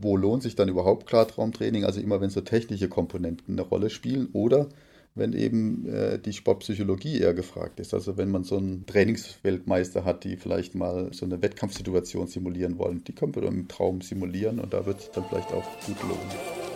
[0.00, 1.84] wo lohnt sich dann überhaupt Klartraumtraining?
[1.84, 4.68] Also immer, wenn so technische Komponenten eine Rolle spielen oder
[5.14, 7.92] wenn eben äh, die Sportpsychologie eher gefragt ist.
[7.92, 13.02] Also wenn man so einen Trainingsweltmeister hat, die vielleicht mal so eine Wettkampfsituation simulieren wollen,
[13.04, 16.67] die können wir im Traum simulieren und da wird es dann vielleicht auch gut lohnen.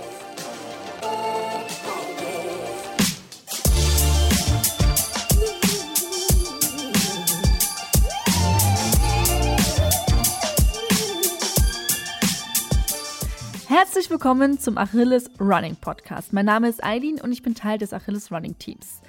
[14.03, 16.33] Herzlich willkommen zum Achilles Running Podcast.
[16.33, 19.01] Mein Name ist Eileen und ich bin Teil des Achilles Running Teams.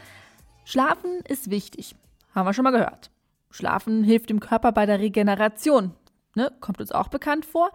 [0.65, 1.95] Schlafen ist wichtig.
[2.35, 3.09] Haben wir schon mal gehört.
[3.49, 5.93] Schlafen hilft dem Körper bei der Regeneration.
[6.35, 6.51] Ne?
[6.59, 7.71] Kommt uns auch bekannt vor.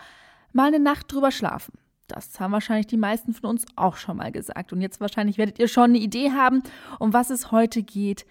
[0.53, 1.73] Mal eine Nacht drüber schlafen.
[2.07, 4.73] Das haben wahrscheinlich die meisten von uns auch schon mal gesagt.
[4.73, 6.63] Und jetzt wahrscheinlich werdet ihr schon eine Idee haben,
[7.01, 8.27] um was es heute geht.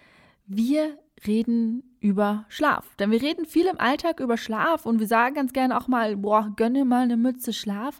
[0.45, 2.95] Wir reden über Schlaf.
[2.95, 6.15] Denn wir reden viel im Alltag über Schlaf und wir sagen ganz gerne auch mal,
[6.15, 7.99] boah, gönne mal eine Mütze Schlaf.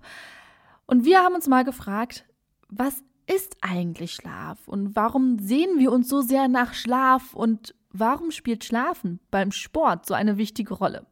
[0.87, 2.25] Und wir haben uns mal gefragt,
[2.69, 8.31] was ist eigentlich Schlaf und warum sehen wir uns so sehr nach Schlaf und warum
[8.31, 11.05] spielt Schlafen beim Sport so eine wichtige Rolle?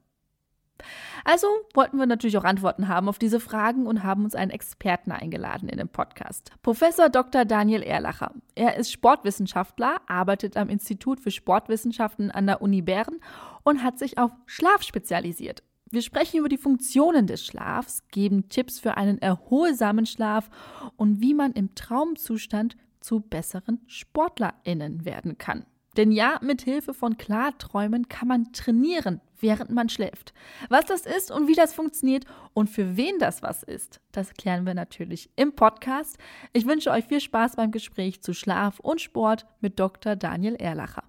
[1.23, 5.11] Also wollten wir natürlich auch Antworten haben auf diese Fragen und haben uns einen Experten
[5.11, 6.51] eingeladen in den Podcast.
[6.61, 7.45] Professor Dr.
[7.45, 8.31] Daniel Erlacher.
[8.55, 13.19] Er ist Sportwissenschaftler, arbeitet am Institut für Sportwissenschaften an der Uni Bern
[13.63, 15.63] und hat sich auf Schlaf spezialisiert.
[15.91, 20.49] Wir sprechen über die Funktionen des Schlafs, geben Tipps für einen erholsamen Schlaf
[20.97, 25.65] und wie man im Traumzustand zu besseren SportlerInnen werden kann.
[25.95, 30.33] Denn ja, mit Hilfe von Klarträumen kann man trainieren, während man schläft.
[30.69, 34.65] Was das ist und wie das funktioniert und für wen das was ist, das klären
[34.65, 36.17] wir natürlich im Podcast.
[36.51, 40.15] Ich wünsche euch viel Spaß beim Gespräch zu Schlaf und Sport mit Dr.
[40.15, 41.03] Daniel Erlacher.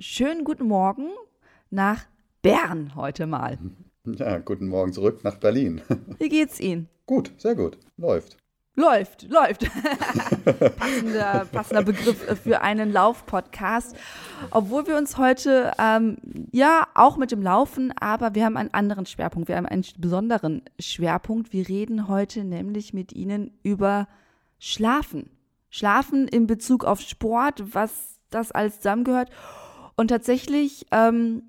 [0.00, 1.08] Schönen guten Morgen
[1.70, 2.06] nach
[2.48, 3.58] Bern heute mal.
[4.06, 5.82] Ja, guten Morgen zurück nach Berlin.
[6.18, 6.88] Wie geht's Ihnen?
[7.04, 7.76] Gut, sehr gut.
[7.98, 8.38] Läuft.
[8.74, 9.66] Läuft, läuft.
[10.78, 13.94] passender, passender Begriff für einen Lauf-Podcast.
[14.50, 16.16] Obwohl wir uns heute, ähm,
[16.50, 19.48] ja, auch mit dem Laufen, aber wir haben einen anderen Schwerpunkt.
[19.50, 21.52] Wir haben einen besonderen Schwerpunkt.
[21.52, 24.08] Wir reden heute nämlich mit Ihnen über
[24.58, 25.28] Schlafen.
[25.68, 29.28] Schlafen in Bezug auf Sport, was das alles zusammengehört.
[29.96, 31.42] Und tatsächlich ähm,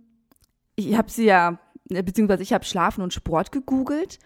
[0.87, 1.59] ich habe sie ja,
[1.89, 4.19] äh, beziehungsweise ich habe Schlafen und Sport gegoogelt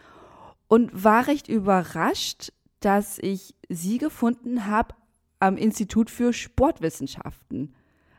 [0.67, 4.95] und war recht überrascht, dass ich sie gefunden habe
[5.39, 7.73] am Institut für Sportwissenschaften.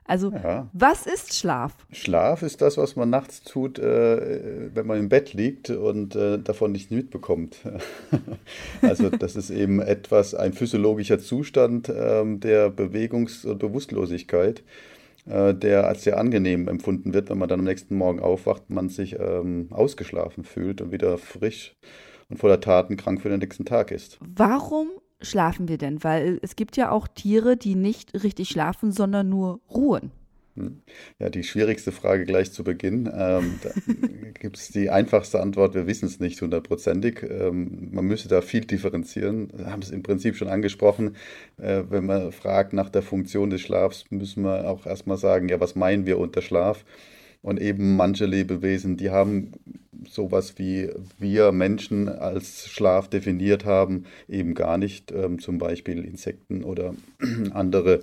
[0.06, 0.68] Also, ja.
[0.74, 1.72] was ist Schlaf?
[1.90, 6.38] Schlaf ist das, was man nachts tut, äh, wenn man im Bett liegt und äh,
[6.38, 7.56] davon nichts mitbekommt.
[8.82, 14.62] also, das ist eben etwas, ein physiologischer Zustand ähm, der Bewegungs- und Bewusstlosigkeit.
[15.26, 18.90] Äh, der als sehr angenehm empfunden wird, wenn man dann am nächsten Morgen aufwacht, man
[18.90, 21.74] sich ähm, ausgeschlafen fühlt und wieder frisch
[22.28, 24.18] und voller Taten krank für den nächsten Tag ist.
[24.20, 24.88] Warum
[25.22, 26.04] schlafen wir denn?
[26.04, 30.12] Weil es gibt ja auch Tiere, die nicht richtig schlafen, sondern nur ruhen.
[30.56, 30.82] Hm.
[31.18, 33.10] Ja, die schwierigste Frage gleich zu Beginn.
[33.12, 33.70] Ähm, da
[34.40, 37.22] gibt es die einfachste Antwort, wir wissen es nicht hundertprozentig.
[37.22, 39.48] Ähm, man müsste da viel differenzieren.
[39.54, 41.16] Wir haben es im Prinzip schon angesprochen.
[41.56, 45.58] Äh, wenn man fragt nach der Funktion des Schlafs, müssen wir auch erstmal sagen, ja,
[45.58, 46.84] was meinen wir unter Schlaf?
[47.42, 49.52] Und eben manche Lebewesen, die haben
[50.08, 55.12] sowas wie wir Menschen als Schlaf definiert haben, eben gar nicht.
[55.12, 56.94] Ähm, zum Beispiel Insekten oder
[57.52, 58.00] andere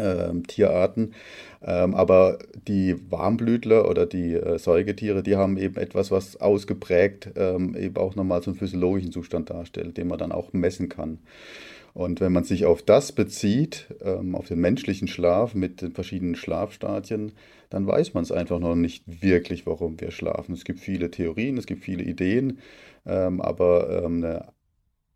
[0.00, 1.14] ähm, Tierarten.
[1.62, 7.76] Ähm, aber die Warmblütler oder die äh, Säugetiere, die haben eben etwas, was ausgeprägt ähm,
[7.76, 11.18] eben auch nochmal so einen physiologischen Zustand darstellt, den man dann auch messen kann.
[11.92, 16.36] Und wenn man sich auf das bezieht, ähm, auf den menschlichen Schlaf mit den verschiedenen
[16.36, 17.32] Schlafstadien,
[17.68, 20.54] dann weiß man es einfach noch nicht wirklich, warum wir schlafen.
[20.54, 22.58] Es gibt viele Theorien, es gibt viele Ideen,
[23.06, 24.52] ähm, aber ähm, eine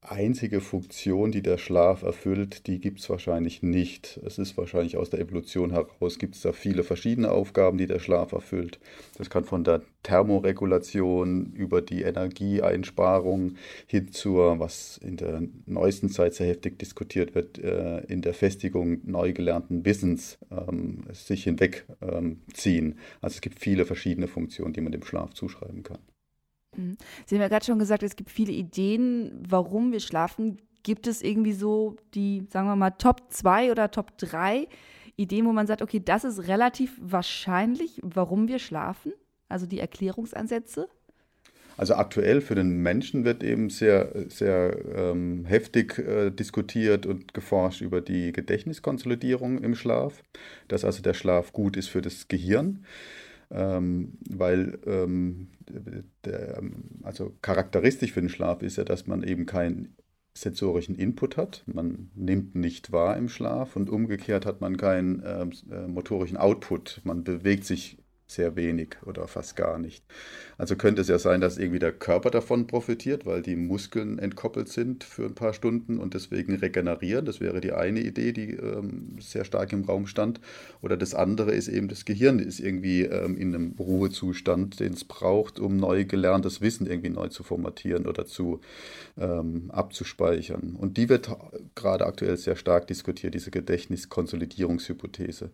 [0.04, 4.20] einzige Funktion, die der Schlaf erfüllt, die gibt es wahrscheinlich nicht.
[4.24, 7.98] Es ist wahrscheinlich aus der Evolution heraus, gibt es da viele verschiedene Aufgaben, die der
[7.98, 8.78] Schlaf erfüllt.
[9.18, 13.56] Das kann von der Thermoregulation über die Energieeinsparung
[13.86, 19.00] hin zur, was in der neuesten Zeit sehr heftig diskutiert wird, äh, in der Festigung
[19.04, 22.98] neu gelernten Wissens ähm, sich hinwegziehen.
[23.20, 25.98] Also es gibt viele verschiedene Funktionen, die man dem Schlaf zuschreiben kann.
[26.76, 26.96] Mhm.
[27.26, 30.58] Sie haben ja gerade schon gesagt, es gibt viele Ideen, warum wir schlafen.
[30.82, 34.68] Gibt es irgendwie so die, sagen wir mal, Top 2 oder Top 3
[35.16, 39.12] Ideen, wo man sagt, okay, das ist relativ wahrscheinlich, warum wir schlafen?
[39.48, 40.88] Also die Erklärungsansätze?
[41.76, 47.80] Also aktuell für den Menschen wird eben sehr, sehr ähm, heftig äh, diskutiert und geforscht
[47.80, 50.22] über die Gedächtniskonsolidierung im Schlaf,
[50.68, 52.84] dass also der Schlaf gut ist für das Gehirn.
[53.50, 55.48] Ähm, weil ähm,
[56.24, 56.62] der,
[57.02, 59.96] also charakteristisch für den Schlaf ist ja, dass man eben keinen
[60.36, 61.62] sensorischen Input hat.
[61.66, 67.00] Man nimmt nicht wahr im Schlaf und umgekehrt hat man keinen ähm, äh, motorischen Output.
[67.04, 70.04] Man bewegt sich sehr wenig oder fast gar nicht.
[70.56, 74.68] Also könnte es ja sein, dass irgendwie der Körper davon profitiert, weil die Muskeln entkoppelt
[74.68, 77.26] sind für ein paar Stunden und deswegen regenerieren.
[77.26, 80.40] Das wäre die eine Idee, die ähm, sehr stark im Raum stand.
[80.80, 85.04] Oder das andere ist eben, das Gehirn ist irgendwie ähm, in einem Ruhezustand, den es
[85.04, 88.60] braucht, um neu gelerntes Wissen irgendwie neu zu formatieren oder zu
[89.18, 90.76] ähm, abzuspeichern.
[90.78, 91.30] Und die wird
[91.74, 95.50] gerade aktuell sehr stark diskutiert, diese Gedächtniskonsolidierungshypothese.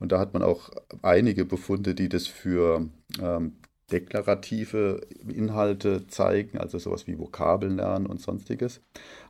[0.00, 0.70] Und da hat man auch
[1.02, 2.88] einige Befunde, die das für
[3.20, 3.54] ähm,
[3.90, 8.80] deklarative Inhalte zeigen, also sowas wie Vokabeln lernen und sonstiges.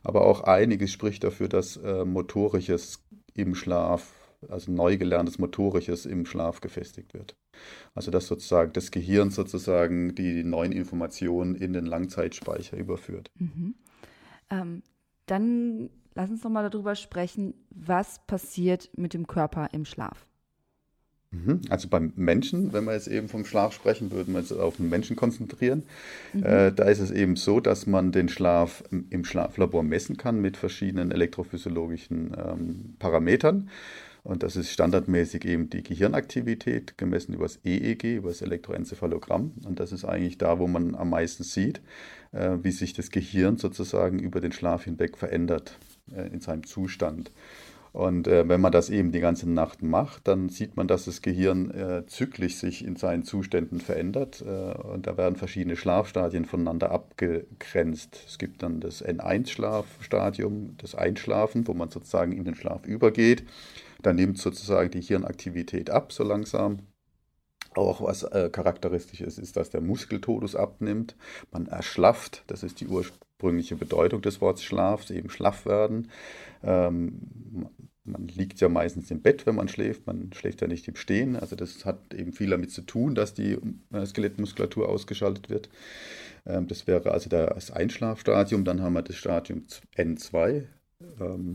[0.03, 4.13] Aber auch einiges spricht dafür, dass äh, Motorisches im Schlaf,
[4.49, 7.35] also neu gelerntes Motorisches im Schlaf gefestigt wird.
[7.95, 13.31] Also dass sozusagen das Gehirn sozusagen die neuen Informationen in den Langzeitspeicher überführt.
[13.35, 13.75] Mhm.
[14.49, 14.83] Ähm,
[15.25, 20.27] dann lass uns noch mal darüber sprechen, was passiert mit dem Körper im Schlaf.
[21.31, 21.61] Mhm.
[21.69, 24.89] Also beim Menschen, wenn wir jetzt eben vom Schlaf sprechen, würden wir uns auf den
[24.89, 25.83] Menschen konzentrieren.
[26.33, 26.43] Mhm.
[26.43, 30.57] Äh, da ist es eben so, dass man den Schlaf im Schlaflabor messen kann mit
[30.57, 33.69] verschiedenen elektrophysiologischen ähm, Parametern.
[34.23, 39.53] Und das ist standardmäßig eben die Gehirnaktivität, gemessen über das EEG, über das Elektroenzephalogramm.
[39.65, 41.81] Und das ist eigentlich da, wo man am meisten sieht,
[42.31, 45.79] äh, wie sich das Gehirn sozusagen über den Schlaf hinweg verändert
[46.15, 47.31] äh, in seinem Zustand.
[47.93, 51.21] Und äh, wenn man das eben die ganze Nacht macht, dann sieht man, dass das
[51.21, 54.41] Gehirn äh, zyklisch sich in seinen Zuständen verändert.
[54.41, 58.23] Äh, und da werden verschiedene Schlafstadien voneinander abgegrenzt.
[58.25, 63.43] Es gibt dann das N1-Schlafstadium, das Einschlafen, wo man sozusagen in den Schlaf übergeht.
[64.01, 66.79] Da nimmt sozusagen die Hirnaktivität ab, so langsam.
[67.73, 71.15] Auch was äh, charakteristisch ist, ist, dass der Muskeltonus abnimmt.
[71.51, 76.09] Man erschlafft, das ist die ursprüngliche Bedeutung des Wortes Schlaf, eben schlaff werden.
[76.63, 77.69] Ähm,
[78.03, 80.07] man liegt ja meistens im Bett, wenn man schläft.
[80.07, 81.35] Man schläft ja nicht im Stehen.
[81.35, 83.57] Also das hat eben viel damit zu tun, dass die
[83.93, 85.69] äh, Skelettmuskulatur ausgeschaltet wird.
[86.45, 88.65] Ähm, das wäre also das Einschlafstadium.
[88.65, 89.65] Dann haben wir das Stadium
[89.95, 90.67] N2, ähm,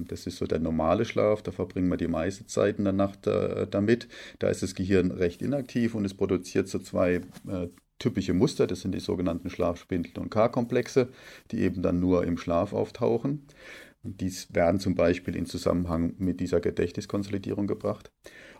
[0.08, 3.26] das ist so der normale Schlaf, da verbringen wir die meiste Zeit in der Nacht
[3.26, 4.08] äh, damit.
[4.38, 8.82] Da ist das Gehirn recht inaktiv und es produziert so zwei äh, typische Muster, das
[8.82, 11.08] sind die sogenannten Schlafspindel- und K-Komplexe,
[11.50, 13.46] die eben dann nur im Schlaf auftauchen.
[14.02, 18.12] Dies werden zum Beispiel in Zusammenhang mit dieser Gedächtniskonsolidierung gebracht.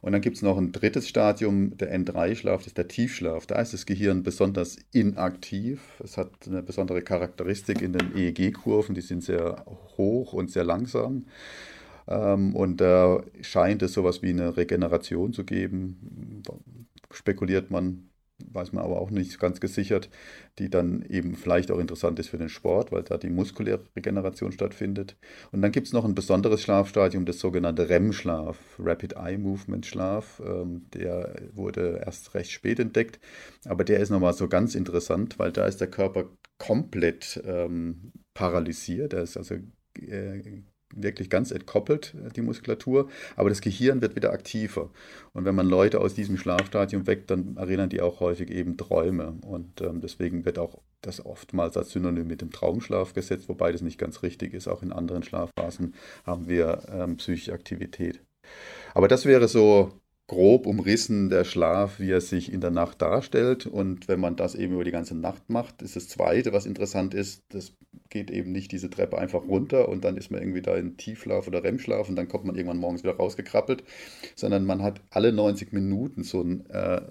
[0.07, 3.45] Und dann gibt es noch ein drittes Stadium, der N3-Schlaf, das ist der Tiefschlaf.
[3.49, 5.81] Da ist das Gehirn besonders inaktiv.
[5.99, 9.65] Es hat eine besondere Charakteristik in den EEG-Kurven, die sind sehr
[9.97, 11.27] hoch und sehr langsam.
[12.07, 16.45] Ähm, und da scheint es sowas wie eine Regeneration zu geben.
[17.11, 18.09] Spekuliert man,
[18.39, 20.11] weiß man aber auch nicht ganz gesichert,
[20.59, 24.53] die dann eben vielleicht auch interessant ist für den Sport, weil da die muskuläre Regeneration
[24.53, 25.17] stattfindet.
[25.53, 30.43] Und dann gibt es noch ein besonderes Schlafstadium, das sogenannte REM-Schlaf, Rapid Eye Movement Schlaf.
[30.45, 33.19] Ähm, der wurde erst recht spät entdeckt,
[33.65, 39.13] aber der ist nochmal so ganz interessant, weil da ist der Körper komplett ähm, paralysiert.
[39.13, 39.57] Er ist also
[40.01, 40.63] äh,
[40.97, 44.91] wirklich ganz entkoppelt, äh, die Muskulatur, aber das Gehirn wird wieder aktiver.
[45.33, 49.39] Und wenn man Leute aus diesem Schlafstadium weckt, dann erinnern die auch häufig eben Träume.
[49.43, 53.83] Und ähm, deswegen wird auch das oftmals als Synonym mit dem Traumschlaf gesetzt, wobei das
[53.83, 54.69] nicht ganz richtig ist.
[54.69, 58.21] Auch in anderen Schlafphasen haben wir ähm, psychische Aktivität.
[58.95, 59.93] Aber das wäre so
[60.29, 63.67] grob umrissen der Schlaf, wie er sich in der Nacht darstellt.
[63.67, 67.15] Und wenn man das eben über die ganze Nacht macht, ist das Zweite, was interessant
[67.15, 67.73] ist, das
[68.11, 71.47] geht eben nicht diese Treppe einfach runter und dann ist man irgendwie da in Tiefschlaf
[71.47, 73.85] oder REM-Schlaf und dann kommt man irgendwann morgens wieder rausgekrabbelt,
[74.35, 77.03] sondern man hat alle 90 Minuten so einen äh,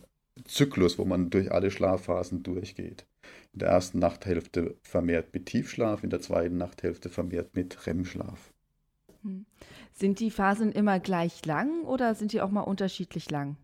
[0.43, 3.05] Zyklus, wo man durch alle Schlafphasen durchgeht.
[3.53, 8.53] In der ersten Nachthälfte vermehrt mit Tiefschlaf, in der zweiten Nachthälfte vermehrt mit REM-Schlaf.
[9.97, 13.55] Sind die Phasen immer gleich lang oder sind die auch mal unterschiedlich lang?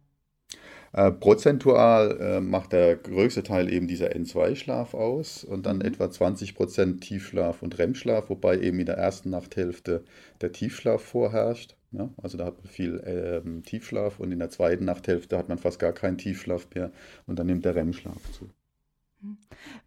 [0.94, 5.86] Äh, prozentual äh, macht der größte Teil eben dieser N2-Schlaf aus und dann mhm.
[5.86, 10.04] etwa 20% Tiefschlaf und REM-Schlaf, wobei eben in der ersten Nachthälfte
[10.42, 11.76] der Tiefschlaf vorherrscht.
[11.92, 12.10] Ja?
[12.22, 15.80] Also da hat man viel ähm, Tiefschlaf und in der zweiten Nachthälfte hat man fast
[15.80, 16.92] gar keinen Tiefschlaf mehr
[17.26, 18.50] und dann nimmt der REM-Schlaf zu.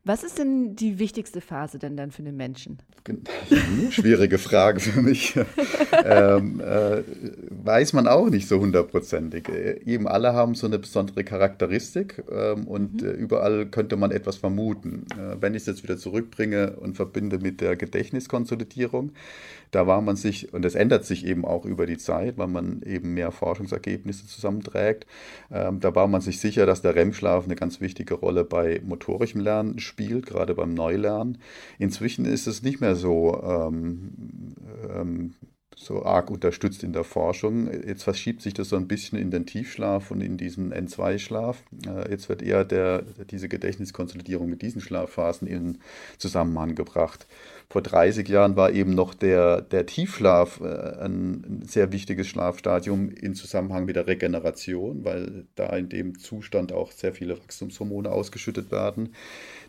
[0.05, 2.79] Was ist denn die wichtigste Phase denn dann für den Menschen?
[3.91, 5.35] Schwierige Frage für mich.
[6.05, 7.03] ähm, äh,
[7.51, 9.49] weiß man auch nicht so hundertprozentig.
[9.85, 13.09] Eben alle haben so eine besondere Charakteristik ähm, und mhm.
[13.09, 15.07] äh, überall könnte man etwas vermuten.
[15.13, 19.13] Äh, wenn ich es jetzt wieder zurückbringe und verbinde mit der Gedächtniskonsolidierung,
[19.75, 22.83] da war man sich, und das ändert sich eben auch über die Zeit, weil man
[22.83, 25.07] eben mehr Forschungsergebnisse zusammenträgt,
[25.51, 29.41] ähm, da war man sich sicher, dass der REM-Schlaf eine ganz wichtige Rolle bei motorischem
[29.41, 31.39] Lernen spielt, gerade beim Neulernen.
[31.79, 34.13] Inzwischen ist es nicht mehr so ähm,
[34.89, 35.35] ähm,
[35.77, 37.71] so arg unterstützt in der Forschung.
[37.87, 41.63] Jetzt verschiebt sich das so ein bisschen in den Tiefschlaf und in diesen N2-Schlaf.
[41.87, 45.79] Äh, jetzt wird eher der, diese Gedächtniskonsolidierung mit diesen Schlafphasen in
[46.19, 47.27] Zusammenhang gebracht.
[47.71, 53.35] Vor 30 Jahren war eben noch der, der Tiefschlaf äh, ein sehr wichtiges Schlafstadium in
[53.35, 59.15] Zusammenhang mit der Regeneration, weil da in dem Zustand auch sehr viele Wachstumshormone ausgeschüttet werden.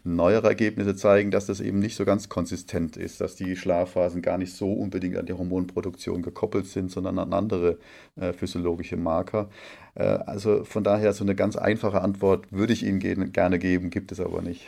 [0.03, 4.37] Neuere Ergebnisse zeigen, dass das eben nicht so ganz konsistent ist, dass die Schlafphasen gar
[4.37, 7.79] nicht so unbedingt an die Hormonproduktion gekoppelt sind, sondern an andere
[8.17, 9.49] äh, physiologische Marker.
[9.95, 13.89] Äh, also von daher so eine ganz einfache Antwort würde ich Ihnen ge gerne geben,
[13.89, 14.67] gibt es aber nicht.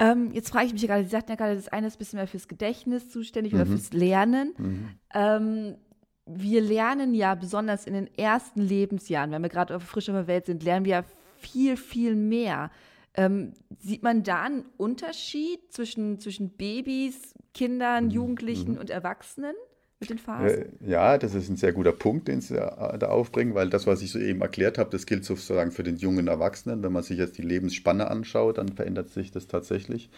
[0.00, 2.16] Ähm, jetzt frage ich mich gerade, Sie sagten ja gerade, das eine ist ein bisschen
[2.16, 3.60] mehr fürs Gedächtnis zuständig mhm.
[3.60, 4.54] oder fürs Lernen.
[4.56, 4.88] Mhm.
[5.12, 5.76] Ähm,
[6.24, 10.46] wir lernen ja besonders in den ersten Lebensjahren, wenn wir gerade frisch auf der Welt
[10.46, 11.04] sind, lernen wir ja
[11.36, 12.70] viel, viel mehr.
[13.14, 18.10] Ähm, sieht man da einen Unterschied zwischen, zwischen Babys, Kindern, mhm.
[18.10, 18.78] Jugendlichen mhm.
[18.78, 19.54] und Erwachsenen
[20.00, 20.72] mit den Phasen?
[20.80, 24.10] Ja, das ist ein sehr guter Punkt, den Sie da aufbringen, weil das, was ich
[24.10, 26.82] soeben erklärt habe, das gilt sozusagen für den jungen Erwachsenen.
[26.82, 30.10] Wenn man sich jetzt die Lebensspanne anschaut, dann verändert sich das tatsächlich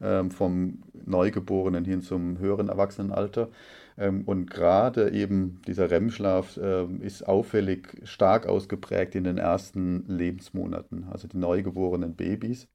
[0.00, 3.48] ähm, vom Neugeborenen hin zum höheren Erwachsenenalter.
[3.96, 11.06] Ähm, und gerade eben dieser REM-Schlaf ähm, ist auffällig stark ausgeprägt in den ersten Lebensmonaten,
[11.10, 12.68] also die neugeborenen Babys.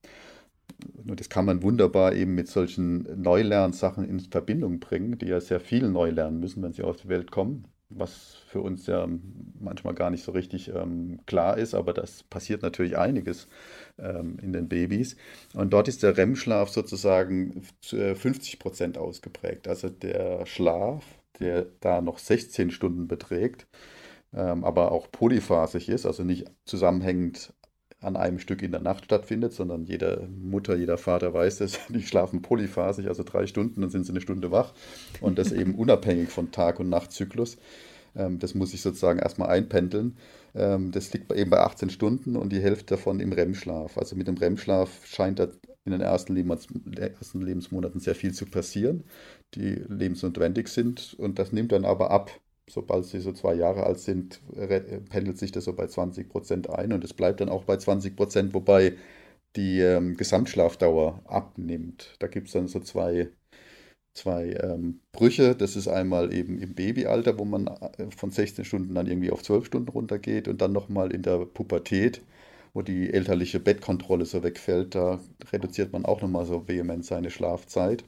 [1.07, 5.59] Und das kann man wunderbar eben mit solchen Neulernsachen in Verbindung bringen, die ja sehr
[5.59, 9.07] viel neu lernen müssen, wenn sie auf die Welt kommen, was für uns ja
[9.59, 13.47] manchmal gar nicht so richtig ähm, klar ist, aber das passiert natürlich einiges
[13.97, 15.15] ähm, in den Babys.
[15.53, 19.67] Und dort ist der REM-Schlaf sozusagen 50 Prozent ausgeprägt.
[19.67, 21.03] Also der Schlaf,
[21.39, 23.67] der da noch 16 Stunden beträgt,
[24.33, 27.53] ähm, aber auch polyphasig ist, also nicht zusammenhängend
[28.03, 32.01] an einem Stück in der Nacht stattfindet, sondern jede Mutter, jeder Vater weiß das, die
[32.01, 34.73] schlafen polyphasig, also drei Stunden, dann sind sie eine Stunde wach
[35.21, 37.57] und das eben unabhängig von Tag- und Nachtzyklus.
[38.15, 40.17] Ähm, das muss ich sozusagen erstmal einpendeln.
[40.55, 43.97] Ähm, das liegt eben bei 18 Stunden und die Hälfte davon im REM-Schlaf.
[43.97, 45.47] Also mit dem REM-Schlaf scheint da
[45.85, 49.03] in den ersten, Lebens ersten Lebensmonaten sehr viel zu passieren,
[49.55, 52.31] die lebensnotwendig sind und das nimmt dann aber ab.
[52.69, 54.41] Sobald sie so zwei Jahre alt sind,
[55.09, 58.15] pendelt sich das so bei 20 Prozent ein und es bleibt dann auch bei 20
[58.15, 58.93] Prozent, wobei
[59.55, 62.15] die ähm, Gesamtschlafdauer abnimmt.
[62.19, 63.29] Da gibt es dann so zwei
[64.13, 65.55] zwei ähm, Brüche.
[65.55, 69.43] Das ist einmal eben im Babyalter, wo man äh, von 16 Stunden dann irgendwie auf
[69.43, 72.21] 12 Stunden runtergeht und dann nochmal in der Pubertät,
[72.73, 74.95] wo die elterliche Bettkontrolle so wegfällt.
[74.95, 75.19] Da
[75.51, 78.03] reduziert man auch nochmal so vehement seine Schlafzeit.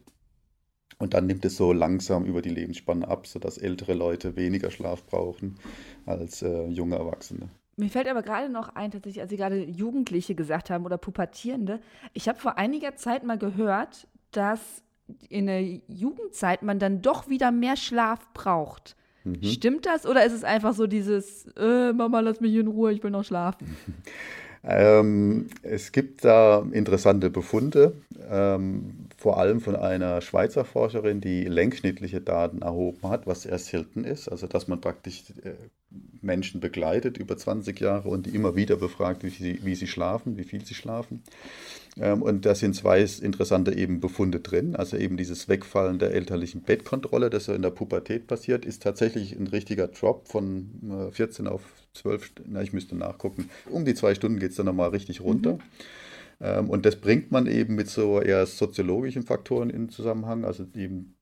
[0.97, 5.03] Und dann nimmt es so langsam über die Lebensspanne ab, sodass ältere Leute weniger Schlaf
[5.05, 5.55] brauchen
[6.05, 7.49] als äh, junge Erwachsene.
[7.77, 11.81] Mir fällt aber gerade noch ein, tatsächlich, als Sie gerade Jugendliche gesagt haben oder Pubertierende.
[12.13, 14.61] Ich habe vor einiger Zeit mal gehört, dass
[15.29, 18.95] in der Jugendzeit man dann doch wieder mehr Schlaf braucht.
[19.25, 19.43] Mhm.
[19.43, 23.03] Stimmt das oder ist es einfach so dieses, äh, Mama, lass mich in Ruhe, ich
[23.03, 23.75] will noch schlafen?
[24.67, 27.93] Ähm, es gibt da interessante Befunde,
[28.27, 34.03] ähm, vor allem von einer Schweizer Forscherin, die längsschnittliche Daten erhoben hat, was sehr selten
[34.03, 34.27] ist.
[34.27, 35.53] Also, dass man praktisch äh,
[36.21, 40.37] Menschen begleitet über 20 Jahre und die immer wieder befragt, wie sie, wie sie schlafen,
[40.37, 41.23] wie viel sie schlafen.
[41.99, 44.75] Ähm, und da sind zwei interessante eben Befunde drin.
[44.75, 49.35] Also eben dieses Wegfallen der elterlichen Bettkontrolle, das so in der Pubertät passiert, ist tatsächlich
[49.35, 51.63] ein richtiger Drop von 14 äh, auf
[51.95, 53.49] 12, na, ich müsste nachgucken.
[53.71, 55.53] Um die zwei Stunden geht es dann nochmal richtig runter.
[55.53, 55.61] Mhm.
[56.41, 60.45] Ähm, und das bringt man eben mit so eher soziologischen Faktoren in Zusammenhang.
[60.45, 61.15] Also eben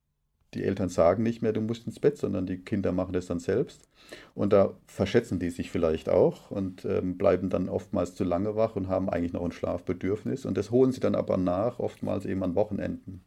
[0.53, 3.39] die Eltern sagen nicht mehr, du musst ins Bett, sondern die Kinder machen das dann
[3.39, 3.87] selbst.
[4.35, 8.75] Und da verschätzen die sich vielleicht auch und ähm, bleiben dann oftmals zu lange wach
[8.75, 10.45] und haben eigentlich noch ein Schlafbedürfnis.
[10.45, 13.21] Und das holen sie dann aber nach, oftmals eben an Wochenenden.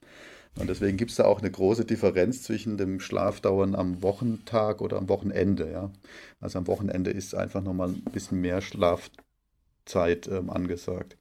[0.59, 4.97] Und deswegen gibt es da auch eine große Differenz zwischen dem Schlafdauern am Wochentag oder
[4.97, 5.71] am Wochenende.
[5.71, 5.91] Ja?
[6.41, 11.19] Also am Wochenende ist einfach nochmal ein bisschen mehr Schlafzeit ähm, angesagt.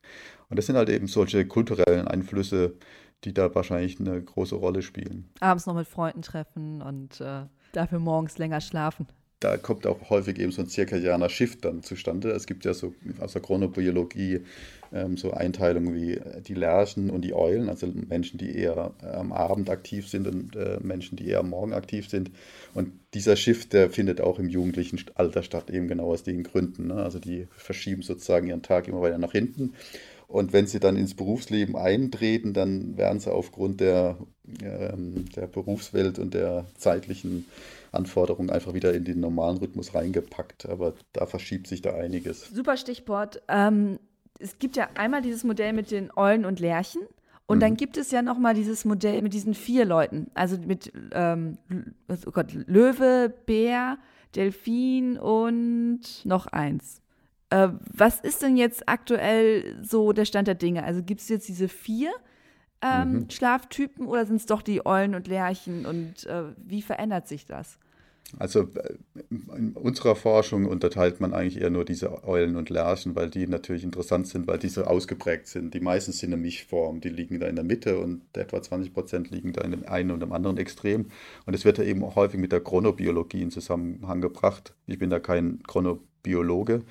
[0.50, 2.76] Und das sind halt eben solche kulturellen Einflüsse,
[3.24, 5.30] die da wahrscheinlich eine große Rolle spielen.
[5.40, 9.08] Abends noch mit Freunden treffen und äh, dafür morgens länger schlafen.
[9.40, 12.32] da kommt auch häufig eben so ein zirkadianer Shift dann zustande.
[12.32, 14.42] Es gibt ja so aus der Chronobiologie
[14.94, 19.70] ähm, so Einteilungen wie die Lerchen und die Eulen, also Menschen, die eher am Abend
[19.70, 22.32] aktiv sind und äh, Menschen, die eher am Morgen aktiv sind.
[22.74, 26.88] Und dieser Shift, der findet auch im jugendlichen Alter statt, eben genau aus den Gründen.
[26.88, 26.96] Ne?
[26.96, 29.74] Also die verschieben sozusagen ihren Tag immer weiter nach hinten.
[30.28, 34.18] Und wenn sie dann ins Berufsleben eintreten, dann werden sie aufgrund der,
[34.62, 37.46] ähm, der Berufswelt und der zeitlichen
[37.92, 40.68] Anforderungen einfach wieder in den normalen Rhythmus reingepackt.
[40.68, 42.50] Aber da verschiebt sich da einiges.
[42.50, 43.42] Super Stichwort.
[43.48, 44.00] Ähm,
[44.40, 47.02] es gibt ja einmal dieses Modell mit den Eulen und Lerchen.
[47.48, 47.62] Und mhm.
[47.62, 51.58] dann gibt es ja noch mal dieses Modell mit diesen vier Leuten, also mit ähm,
[52.10, 53.98] oh Gott, Löwe, Bär,
[54.36, 57.02] Delfin und noch eins.
[57.56, 60.84] Äh, was ist denn jetzt aktuell so der Stand der Dinge?
[60.84, 62.12] Also gibt es jetzt diese vier
[62.82, 63.30] ähm, mhm.
[63.30, 67.80] Schlaftypen oder sind es doch die Eulen und Lerchen und äh, wie verändert sich das?
[68.38, 68.96] Also äh,
[69.30, 73.86] in unserer Forschung unterteilt man eigentlich eher nur diese Eulen und Lerchen, weil die natürlich
[73.86, 75.74] interessant sind, weil die so ausgeprägt sind.
[75.74, 79.32] Die meisten sind eine Mischform, die liegen da in der Mitte und etwa 20 Prozent
[79.32, 81.06] liegen da in dem einen und dem anderen Extrem.
[81.46, 84.74] Und es wird ja eben auch häufig mit der Chronobiologie in Zusammenhang gebracht.
[84.88, 86.82] Ich bin da kein Chronobiologe,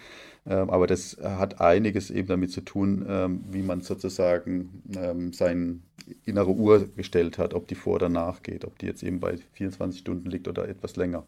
[0.51, 5.83] aber das hat einiges eben damit zu tun, ähm, wie man sozusagen ähm, sein
[6.27, 9.39] innere Uhr gestellt hat, ob die vor oder nach geht, ob die jetzt eben bei
[9.55, 11.27] 24 Stunden liegt oder etwas länger.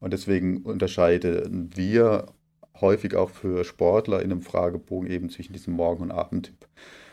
[0.00, 2.26] Und deswegen unterscheiden wir
[2.80, 6.68] häufig auch für Sportler in einem Fragebogen eben zwischen diesem Morgen- und Abendtyp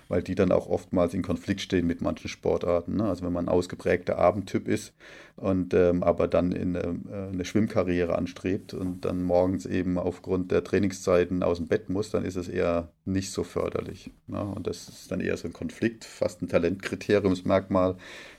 [0.08, 2.98] weil die dann auch oftmals in Konflikt stehen mit manchen Sportarten.
[2.98, 3.06] Ne?
[3.06, 4.94] Also wenn man ein ausgeprägter Abendtyp ist
[5.36, 10.52] und ähm, aber dann in eine, äh, eine, Schwimmkarriere anstrebt und dann morgens eben aufgrund
[10.52, 14.12] der Trainingszeiten aus dem Bett muss, dann ist es eher nicht so förderlich.
[14.28, 14.44] Ne?
[14.44, 17.96] Und das ist dann eher so ein Konflikt, fast ein Talentkriteriumsmerkmal,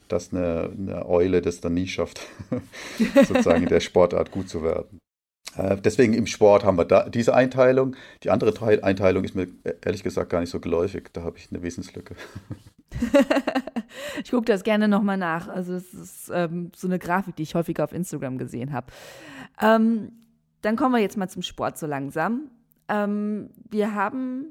[0.09, 2.21] dass eine, eine Eule das dann nie schafft,
[3.27, 5.01] sozusagen in der Sportart gut zu werden.
[5.57, 7.97] Äh, deswegen im Sport haben wir da diese Einteilung.
[8.23, 9.49] Die andere Einteilung ist mir
[9.85, 11.11] ehrlich gesagt gar nicht so geläufig.
[11.13, 12.15] Da habe ich eine Wissenslücke.
[14.23, 15.49] ich gucke das gerne nochmal nach.
[15.49, 18.89] Also es ist ähm, so eine Grafik, die ich häufiger auf Instagram gesehen habe.
[19.61, 20.13] Ähm,
[20.63, 22.51] dann kommen wir jetzt mal zum Sport so langsam.
[22.89, 24.47] Ähm, wir haben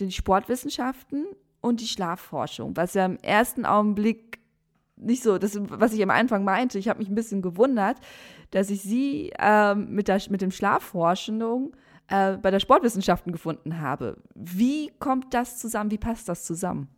[0.00, 1.26] die Sportwissenschaften
[1.60, 4.38] und die Schlafforschung, was ja im ersten Augenblick
[4.96, 6.78] nicht so, das, was ich am Anfang meinte.
[6.78, 7.96] Ich habe mich ein bisschen gewundert,
[8.50, 11.74] dass ich sie äh, mit, der, mit dem Schlafforschung
[12.08, 14.16] äh, bei der Sportwissenschaften gefunden habe.
[14.34, 15.90] Wie kommt das zusammen?
[15.90, 16.88] Wie passt das zusammen?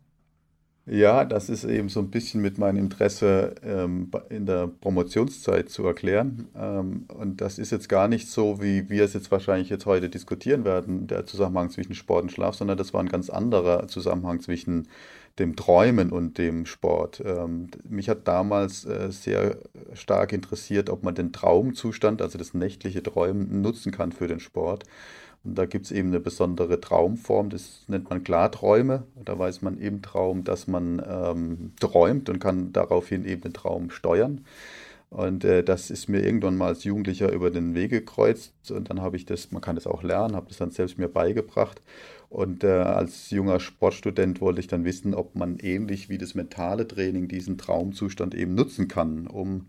[0.89, 5.85] Ja, das ist eben so ein bisschen mit meinem Interesse ähm, in der Promotionszeit zu
[5.85, 6.47] erklären.
[6.55, 10.07] Ähm, und das ist jetzt gar nicht so, wie wir es jetzt wahrscheinlich jetzt heute
[10.09, 14.39] diskutieren werden, der Zusammenhang zwischen Sport und Schlaf, sondern das war ein ganz anderer Zusammenhang
[14.39, 14.87] zwischen
[15.39, 17.21] dem Träumen und dem Sport.
[17.25, 19.57] Ähm, mich hat damals äh, sehr
[19.93, 24.85] stark interessiert, ob man den Traumzustand, also das nächtliche Träumen, nutzen kann für den Sport.
[25.43, 29.03] Und da gibt es eben eine besondere Traumform, das nennt man Klarträume.
[29.23, 33.89] Da weiß man im Traum, dass man ähm, träumt und kann daraufhin eben den Traum
[33.91, 34.43] steuern.
[35.09, 38.53] Und äh, das ist mir irgendwann mal als Jugendlicher über den Weg gekreuzt.
[38.71, 41.07] Und dann habe ich das, man kann das auch lernen, habe das dann selbst mir
[41.07, 41.81] beigebracht.
[42.29, 46.87] Und äh, als junger Sportstudent wollte ich dann wissen, ob man ähnlich wie das mentale
[46.87, 49.67] Training diesen Traumzustand eben nutzen kann, um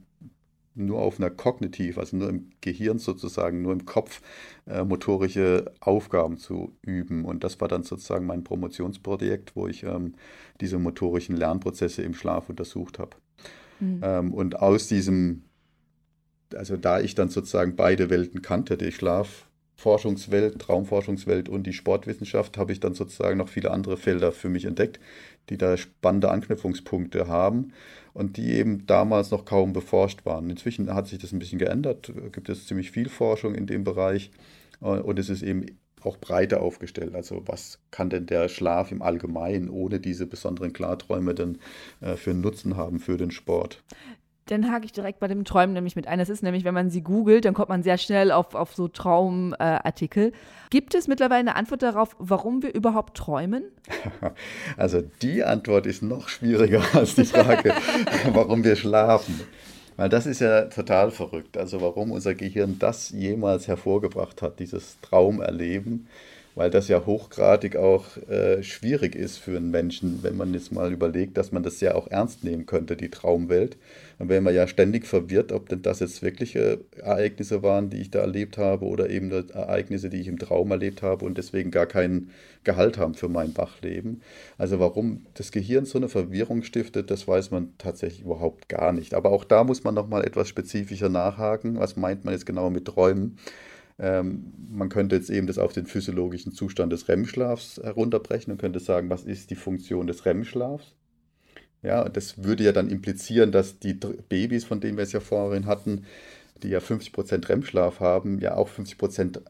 [0.79, 4.23] nur auf einer kognitiv, also nur im Gehirn sozusagen, nur im Kopf
[4.67, 7.25] äh, motorische Aufgaben zu üben.
[7.25, 10.15] Und das war dann sozusagen mein Promotionsprojekt, wo ich ähm,
[10.61, 13.17] diese motorischen Lernprozesse im Schlaf untersucht habe.
[13.81, 14.01] Mhm.
[14.03, 15.43] Ähm, und aus diesem,
[16.55, 19.48] also da ich dann sozusagen beide Welten kannte, die Schlaf,
[19.79, 24.65] Forschungswelt, Traumforschungswelt und die Sportwissenschaft habe ich dann sozusagen noch viele andere Felder für mich
[24.65, 24.99] entdeckt,
[25.51, 27.73] die da spannende Anknüpfungspunkte haben
[28.13, 30.51] und die eben damals noch kaum beforscht waren.
[30.51, 34.33] Inzwischen hat sich das ein bisschen geändert, gibt es ziemlich viel Forschung in dem Bereich
[34.81, 35.67] und es ist eben
[36.03, 37.15] auch breiter aufgestellt.
[37.15, 41.59] Also was kann denn der Schlaf im Allgemeinen ohne diese besonderen Klarträume denn
[42.01, 43.85] äh, für einen Nutzen haben für den Sport?
[44.51, 46.19] Dann hake ich direkt bei dem Träumen nämlich mit ein.
[46.19, 48.89] Das ist nämlich, wenn man sie googelt, dann kommt man sehr schnell auf, auf so
[48.89, 50.29] Traumartikel.
[50.29, 50.33] Äh,
[50.71, 53.65] Gibt es mittlerweile eine Antwort darauf, warum wir überhaupt träumen?
[54.77, 57.75] Also die Antwort ist noch schwieriger als die Frage,
[58.33, 59.41] warum wir schlafen.
[59.97, 61.57] Weil das ist ja total verrückt.
[61.57, 66.07] Also warum unser Gehirn das jemals hervorgebracht hat, dieses Traumerleben
[66.59, 70.93] weil das ja hochgradig auch äh, schwierig ist für einen Menschen, wenn man jetzt mal
[70.93, 73.77] überlegt, dass man das ja auch ernst nehmen könnte, die Traumwelt.
[74.19, 78.11] Dann wäre man ja ständig verwirrt, ob denn das jetzt wirkliche Ereignisse waren, die ich
[78.11, 81.87] da erlebt habe oder eben Ereignisse, die ich im Traum erlebt habe und deswegen gar
[81.87, 82.31] keinen
[82.65, 84.23] Gehalt haben für mein Wachleben.
[84.59, 89.15] Also warum das Gehirn so eine Verwirrung stiftet, das weiß man tatsächlich überhaupt gar nicht.
[89.15, 91.79] Aber auch da muss man nochmal etwas spezifischer nachhaken.
[91.79, 93.39] Was meint man jetzt genau mit Träumen?
[93.99, 98.81] Ähm, man könnte jetzt eben das auf den physiologischen Zustand des REM-Schlafs herunterbrechen und könnte
[98.81, 100.95] sagen, was ist die Funktion des REM-Schlafs?
[101.83, 105.67] Ja, das würde ja dann implizieren, dass die Babys, von denen wir es ja vorhin
[105.67, 106.07] hatten,
[106.63, 109.41] die ja 50% REM-Schlaf haben, ja auch 50%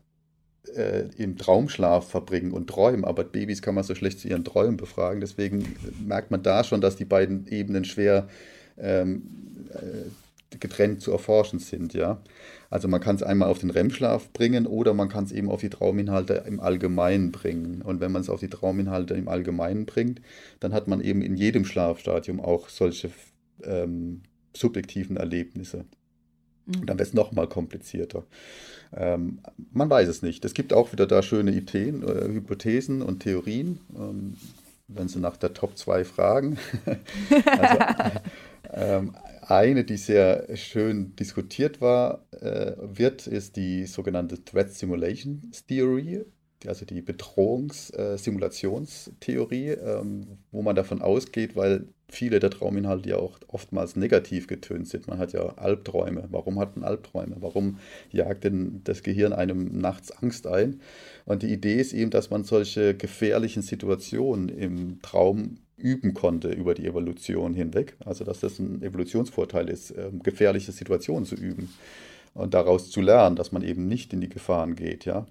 [0.77, 3.05] äh, im Traumschlaf verbringen und träumen.
[3.05, 5.21] Aber Babys kann man so schlecht zu ihren Träumen befragen.
[5.21, 8.29] Deswegen merkt man da schon, dass die beiden Ebenen schwer
[8.77, 9.23] ähm,
[9.73, 11.95] äh, getrennt zu erforschen sind.
[11.95, 12.21] Ja?
[12.71, 15.61] Also man kann es einmal auf den REM-Schlaf bringen oder man kann es eben auf
[15.61, 17.83] die Trauminhalte im Allgemeinen bringen.
[17.83, 20.21] Und wenn man es auf die Trauminhalte im Allgemeinen bringt,
[20.61, 23.11] dann hat man eben in jedem Schlafstadium auch solche
[23.65, 24.23] ähm,
[24.55, 25.87] subjektiven Erlebnisse.
[26.67, 26.87] Mhm.
[26.87, 28.25] Dann wird es nochmal komplizierter.
[28.95, 29.41] Ähm,
[29.73, 30.45] man weiß es nicht.
[30.45, 33.81] Es gibt auch wieder da schöne Ideen, äh, Hypothesen und Theorien.
[33.97, 34.37] Ähm,
[34.89, 36.59] wenn Sie nach der Top 2 fragen.
[37.47, 37.79] also,
[38.73, 39.15] ähm,
[39.51, 46.25] eine, die sehr schön diskutiert war, äh, wird, ist die sogenannte Threat Simulation Theory,
[46.67, 53.39] also die Bedrohungssimulationstheorie, äh, ähm, wo man davon ausgeht, weil viele der Trauminhalte ja auch
[53.49, 55.09] oftmals negativ getönt sind.
[55.09, 56.27] Man hat ja Albträume.
[56.31, 57.37] Warum hat man Albträume?
[57.41, 57.79] Warum
[58.11, 60.81] jagt denn das Gehirn einem nachts Angst ein?
[61.27, 66.75] Und die Idee ist eben, dass man solche gefährlichen Situationen im Traum üben konnte über
[66.75, 67.97] die Evolution hinweg.
[68.05, 71.71] Also dass das ein Evolutionsvorteil ist, ähm, gefährliche Situationen zu üben
[72.39, 75.27] und daraus zu lernen, dass man eben nicht in die Gefahren geht, ja.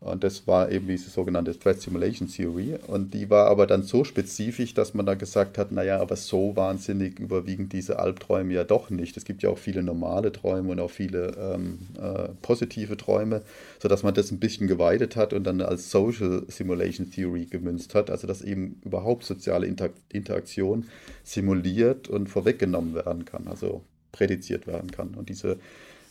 [0.00, 2.74] Und das war eben diese sogenannte Threat Simulation Theory.
[2.88, 6.56] Und die war aber dann so spezifisch, dass man da gesagt hat, naja, aber so
[6.56, 9.16] wahnsinnig überwiegen diese Albträume ja doch nicht.
[9.16, 13.42] Es gibt ja auch viele normale Träume und auch viele ähm, äh, positive Träume,
[13.80, 18.10] sodass man das ein bisschen geweitet hat und dann als Social Simulation Theory gemünzt hat.
[18.10, 20.88] Also dass eben überhaupt soziale Inter Interaktion
[21.22, 25.14] simuliert und vorweggenommen werden kann, also prädiziert werden kann.
[25.14, 25.58] Und diese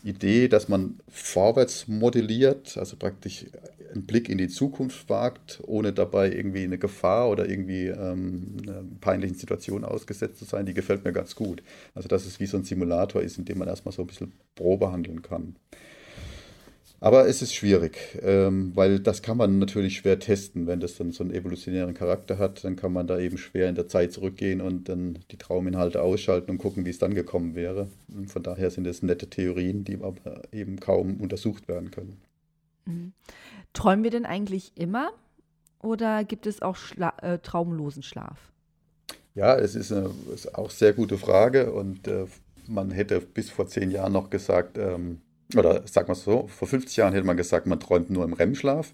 [0.03, 3.45] Idee, dass man vorwärts modelliert, also praktisch
[3.93, 8.83] einen Blick in die Zukunft wagt, ohne dabei irgendwie eine Gefahr oder irgendwie ähm, einer
[9.01, 11.61] peinlichen Situation ausgesetzt zu sein, die gefällt mir ganz gut.
[11.93, 14.33] Also dass es wie so ein Simulator ist, in dem man erstmal so ein bisschen
[14.55, 15.55] Probe handeln kann.
[17.03, 20.67] Aber es ist schwierig, ähm, weil das kann man natürlich schwer testen.
[20.67, 23.75] Wenn das dann so einen evolutionären Charakter hat, dann kann man da eben schwer in
[23.75, 27.89] der Zeit zurückgehen und dann die Trauminhalte ausschalten und gucken, wie es dann gekommen wäre.
[28.15, 32.21] Und von daher sind es nette Theorien, die aber eben kaum untersucht werden können.
[32.85, 33.13] Mhm.
[33.73, 35.11] Träumen wir denn eigentlich immer
[35.81, 38.51] oder gibt es auch Schla äh, traumlosen Schlaf?
[39.33, 42.25] Ja, es ist, eine, ist auch sehr gute Frage und äh,
[42.67, 45.21] man hätte bis vor zehn Jahren noch gesagt, ähm,
[45.57, 48.93] oder wir es so, vor 50 Jahren hätte man gesagt, man träumt nur im REM-Schlaf.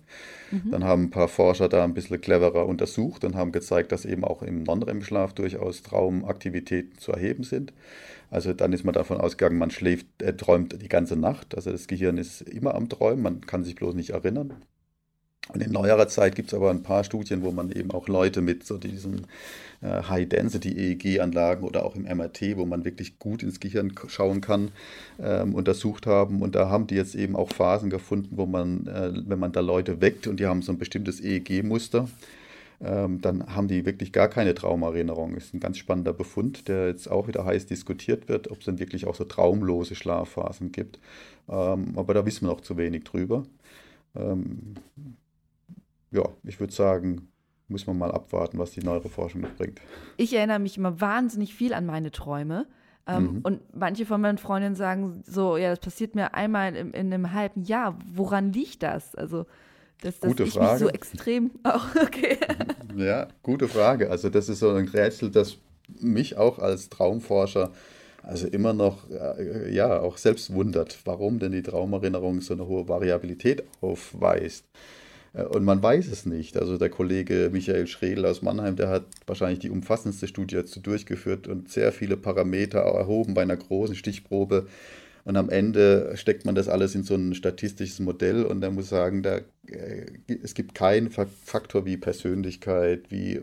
[0.51, 0.71] Mhm.
[0.71, 4.23] Dann haben ein paar Forscher da ein bisschen cleverer untersucht und haben gezeigt, dass eben
[4.23, 7.73] auch im Non-REM-Schlaf durchaus Traumaktivitäten zu erheben sind.
[8.29, 11.55] Also dann ist man davon ausgegangen, man schläft, äh, träumt die ganze Nacht.
[11.55, 14.53] Also das Gehirn ist immer am Träumen, man kann sich bloß nicht erinnern.
[15.53, 18.41] Und in neuerer Zeit gibt es aber ein paar Studien, wo man eben auch Leute
[18.41, 19.27] mit so diesen
[19.81, 24.71] äh, High-Density-EEG-Anlagen oder auch im MRT, wo man wirklich gut ins Gehirn schauen kann,
[25.19, 26.41] ähm, untersucht haben.
[26.41, 29.61] Und da haben die jetzt eben auch Phasen gefunden, wo man, äh, wenn man da
[29.61, 32.07] Leute weckt und die haben so ein bestimmtes EEG-Muster,
[32.79, 35.35] ähm, dann haben die wirklich gar keine Traumerinnerung.
[35.35, 38.79] Ist ein ganz spannender Befund, der jetzt auch wieder heiß diskutiert wird, ob es dann
[38.79, 40.99] wirklich auch so traumlose Schlafphasen gibt.
[41.49, 43.45] Ähm, aber da wissen wir noch zu wenig drüber.
[46.11, 47.29] Ja, ich würde sagen,
[47.67, 49.81] muss man mal abwarten, was die neuere Forschung bringt.
[50.15, 52.67] Ich erinnere mich immer wahnsinnig viel an meine Träume.
[53.05, 53.39] Ähm, mhm.
[53.43, 57.33] Und manche von meinen Freundinnen sagen so, ja, das passiert mir einmal in, in einem
[57.33, 57.97] halben Jahr.
[58.13, 59.15] Woran liegt das?
[59.15, 59.45] Also,
[60.01, 60.71] dass, dass gute ich Frage.
[60.71, 62.37] mich so extrem auch, okay.
[62.95, 64.09] Ja, gute Frage.
[64.09, 65.57] Also das ist so ein Rätsel, das
[65.99, 67.71] mich auch als Traumforscher
[68.27, 72.87] also immer noch, äh, ja, auch selbst wundert, warum denn die Traumerinnerung so eine hohe
[72.89, 74.65] Variabilität aufweist.
[75.33, 76.57] Äh, und man weiß es nicht.
[76.57, 81.47] Also der Kollege Michael Schredl aus Mannheim, der hat wahrscheinlich die umfassendste Studie dazu durchgeführt
[81.47, 84.67] und sehr viele Parameter erhoben bei einer großen Stichprobe.
[85.27, 88.87] Und am Ende steckt man das alles in so ein statistisches Modell und er muss
[88.87, 90.05] sagen, da, äh,
[90.41, 93.41] es gibt keinen Faktor wie Persönlichkeit, wie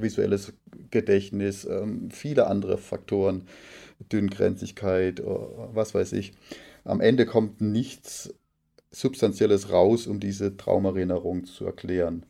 [0.00, 0.54] visuelles
[0.90, 3.42] Gedächtnis, ähm, viele andere Faktoren,
[4.10, 6.32] Dünngrenzigkeit, was weiß ich.
[6.84, 8.32] Am Ende kommt nichts
[8.90, 12.26] Substanzielles raus, um diese Traumerinnerung zu erklären?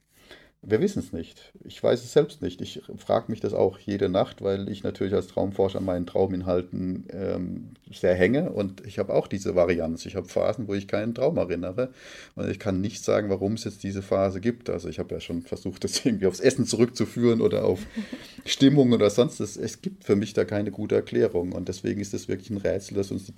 [0.68, 1.52] Wir wissen es nicht.
[1.64, 2.60] Ich weiß es selbst nicht.
[2.60, 7.04] Ich frage mich das auch jede Nacht, weil ich natürlich als Traumforscher an meinen Trauminhalten
[7.12, 10.06] ähm, sehr hänge und ich habe auch diese Varianz.
[10.06, 11.92] Ich habe Phasen, wo ich keinen Traum erinnere
[12.34, 14.68] und ich kann nicht sagen, warum es jetzt diese Phase gibt.
[14.68, 17.86] Also ich habe ja schon versucht, das irgendwie aufs Essen zurückzuführen oder auf
[18.44, 19.38] Stimmung oder sonst.
[19.38, 22.96] Es gibt für mich da keine gute Erklärung und deswegen ist es wirklich ein Rätsel,
[22.96, 23.36] dass uns die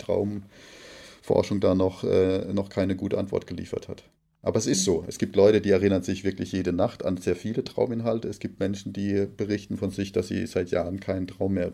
[1.19, 4.03] Traumforschung da noch, äh, noch keine gute Antwort geliefert hat.
[4.41, 5.03] Aber es ist so.
[5.07, 8.29] Es gibt Leute, die erinnern sich wirklich jede Nacht an sehr viele Trauminhalte.
[8.29, 11.73] Es gibt Menschen, die berichten von sich, dass sie seit Jahren keinen Traum mehr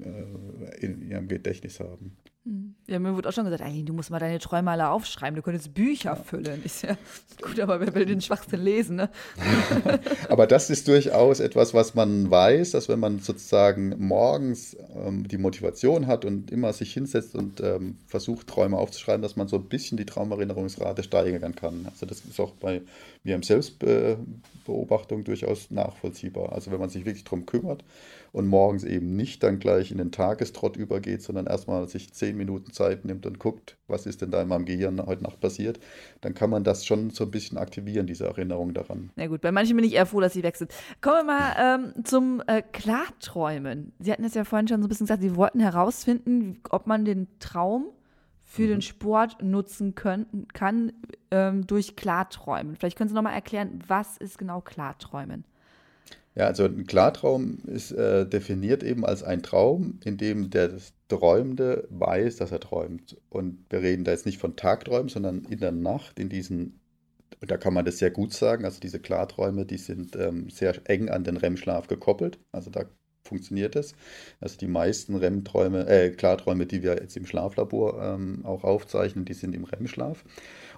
[0.00, 2.16] äh, in ihrem Gedächtnis haben.
[2.44, 2.74] Hm.
[2.88, 5.42] Ja, mir wurde auch schon gesagt, ey, du musst mal deine Träume alle aufschreiben, du
[5.42, 6.16] könntest Bücher ja.
[6.16, 6.60] füllen.
[6.64, 6.96] Ich ja,
[7.40, 9.10] gut, aber wer will den Schwachsinn lesen, ne?
[10.28, 15.38] aber das ist durchaus etwas, was man weiß, dass wenn man sozusagen morgens ähm, die
[15.38, 19.68] Motivation hat und immer sich hinsetzt und ähm, versucht, Träume aufzuschreiben, dass man so ein
[19.68, 21.86] bisschen die Traumerinnerungsrate steigern kann.
[21.88, 22.82] Also das ist auch bei
[23.22, 26.50] mir im Selbstbeobachtung durchaus nachvollziehbar.
[26.50, 27.84] Also wenn man sich wirklich darum kümmert
[28.32, 32.72] und morgens eben nicht dann gleich in den Tagestrott übergeht, sondern erstmal sich zehn Minuten
[32.72, 35.78] Zeit nimmt und guckt, was ist denn da in meinem Gehirn heute Nacht passiert,
[36.22, 39.10] dann kann man das schon so ein bisschen aktivieren, diese Erinnerung daran.
[39.16, 40.72] Na gut, bei manchen bin ich eher froh, dass sie wechselt.
[41.02, 43.92] Kommen wir mal ähm, zum äh, Klarträumen.
[43.98, 47.04] Sie hatten es ja vorhin schon so ein bisschen gesagt, Sie wollten herausfinden, ob man
[47.04, 47.86] den Traum
[48.52, 48.68] für mhm.
[48.68, 50.92] den Sport nutzen können, kann
[51.30, 52.76] ähm, durch Klarträumen.
[52.76, 55.44] Vielleicht können Sie noch mal erklären, was ist genau Klarträumen?
[56.34, 60.70] Ja, also ein Klartraum ist äh, definiert eben als ein Traum, in dem der
[61.08, 63.18] Träumende weiß, dass er träumt.
[63.28, 66.80] Und wir reden da jetzt nicht von Tagträumen, sondern in der Nacht, in diesen,
[67.40, 71.10] da kann man das sehr gut sagen, also diese Klarträume, die sind ähm, sehr eng
[71.10, 72.38] an den REM-Schlaf gekoppelt.
[72.50, 72.86] Also da
[73.24, 73.94] funktioniert es.
[74.40, 79.34] Also die meisten REM-Träume, äh, Klarträume, die wir jetzt im Schlaflabor ähm, auch aufzeichnen, die
[79.34, 80.24] sind im REM-Schlaf.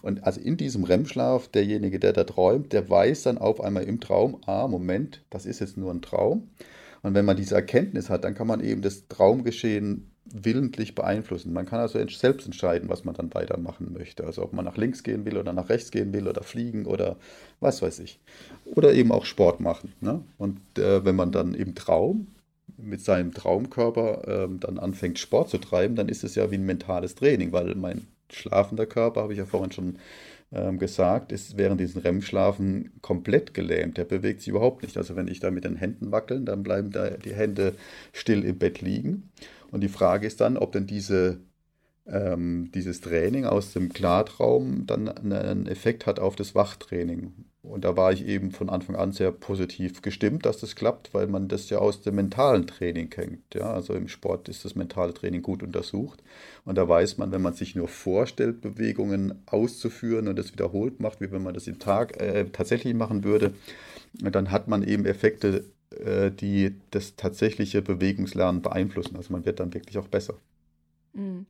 [0.05, 4.01] Und also in diesem REM-Schlaf, derjenige, der da träumt, der weiß dann auf einmal im
[4.01, 6.51] Traum, ah, Moment, das ist jetzt nur ein Traum.
[7.03, 11.55] Und wenn man diese Erkenntnis hat, dann kann man eben das Traumgeschehen willentlich beeinflussen.
[11.55, 14.25] Man kann also selbst entscheiden, was man dann weitermachen möchte.
[14.25, 17.17] Also ob man nach links gehen will oder nach rechts gehen will oder fliegen oder
[17.61, 18.21] was weiß ich.
[18.67, 19.95] Oder eben auch Sport machen.
[20.03, 20.23] Ne?
[20.37, 22.27] Und äh, wenn man dann im Traum
[22.77, 26.67] mit seinem Traumkörper äh, dann anfängt Sport zu treiben, dann ist es ja wie ein
[26.67, 29.98] mentales Training, weil mein schlafender Körper, habe ich ja vorhin schon
[30.52, 33.98] ähm, gesagt, ist während diesen REM-Schlafen komplett gelähmt.
[33.98, 34.96] Der bewegt sich überhaupt nicht.
[34.96, 37.74] Also wenn ich da mit den Händen wackeln, dann bleiben da die Hände
[38.12, 39.30] still im Bett liegen.
[39.70, 41.40] Und die Frage ist dann, ob denn diese
[42.06, 47.32] ähm, dieses Training aus dem Klartraum dann einen Effekt hat auf das Wachtraining.
[47.64, 51.27] Und da war ich eben von Anfang an sehr positiv gestimmt, dass das klappt, weil
[51.27, 53.55] man das ja aus dem mentalen Training kennt.
[53.55, 56.22] Ja, also im Sport ist das mentale Training gut untersucht.
[56.66, 61.22] Und da weiß man, wenn man sich nur vorstellt, Bewegungen auszuführen und das wiederholt macht,
[61.22, 63.55] wie wenn man das im Tag äh, tatsächlich machen würde,
[64.12, 69.16] dann hat man eben Effekte, äh, die das tatsächliche Bewegungslernen beeinflussen.
[69.16, 70.35] Also man wird dann wirklich auch besser.
[71.14, 71.46] Mhm.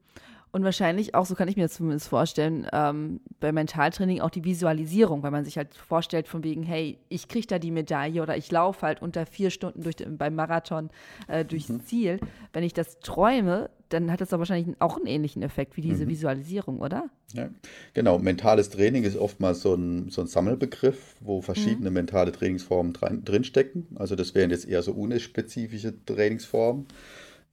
[0.54, 4.44] Und wahrscheinlich auch, so kann ich mir das zumindest vorstellen, ähm, bei Mentaltraining auch die
[4.44, 8.36] Visualisierung, weil man sich halt vorstellt von wegen, hey, ich kriege da die Medaille oder
[8.36, 10.90] ich laufe halt unter vier Stunden durch, beim Marathon
[11.26, 11.84] äh, durchs mhm.
[11.84, 12.20] Ziel.
[12.52, 16.04] Wenn ich das träume, dann hat das doch wahrscheinlich auch einen ähnlichen Effekt wie diese
[16.04, 16.10] mhm.
[16.10, 17.10] Visualisierung, oder?
[17.32, 17.48] Ja,
[17.92, 18.20] genau.
[18.20, 21.94] Mentales Training ist oftmals so ein, so ein Sammelbegriff, wo verschiedene mhm.
[21.94, 23.88] mentale Trainingsformen drinstecken.
[23.96, 26.86] Also das wären jetzt eher so unespezifische Trainingsformen.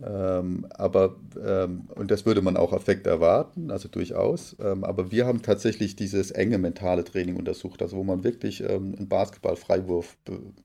[0.04, 4.56] Ähm, aber, ähm, und das würde man auch Effekt erwarten, also durchaus.
[4.60, 8.96] Ähm, aber wir haben tatsächlich dieses enge mentale Training untersucht, also wo man wirklich ähm,
[8.98, 10.18] einen Basketballfreiwurf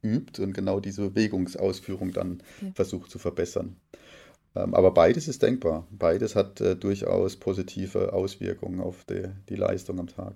[0.03, 2.73] übt und genau diese Bewegungsausführung dann okay.
[2.75, 3.77] versucht zu verbessern.
[4.55, 5.87] Ähm, aber beides ist denkbar.
[5.91, 10.35] Beides hat äh, durchaus positive Auswirkungen auf die, die Leistung am Tag.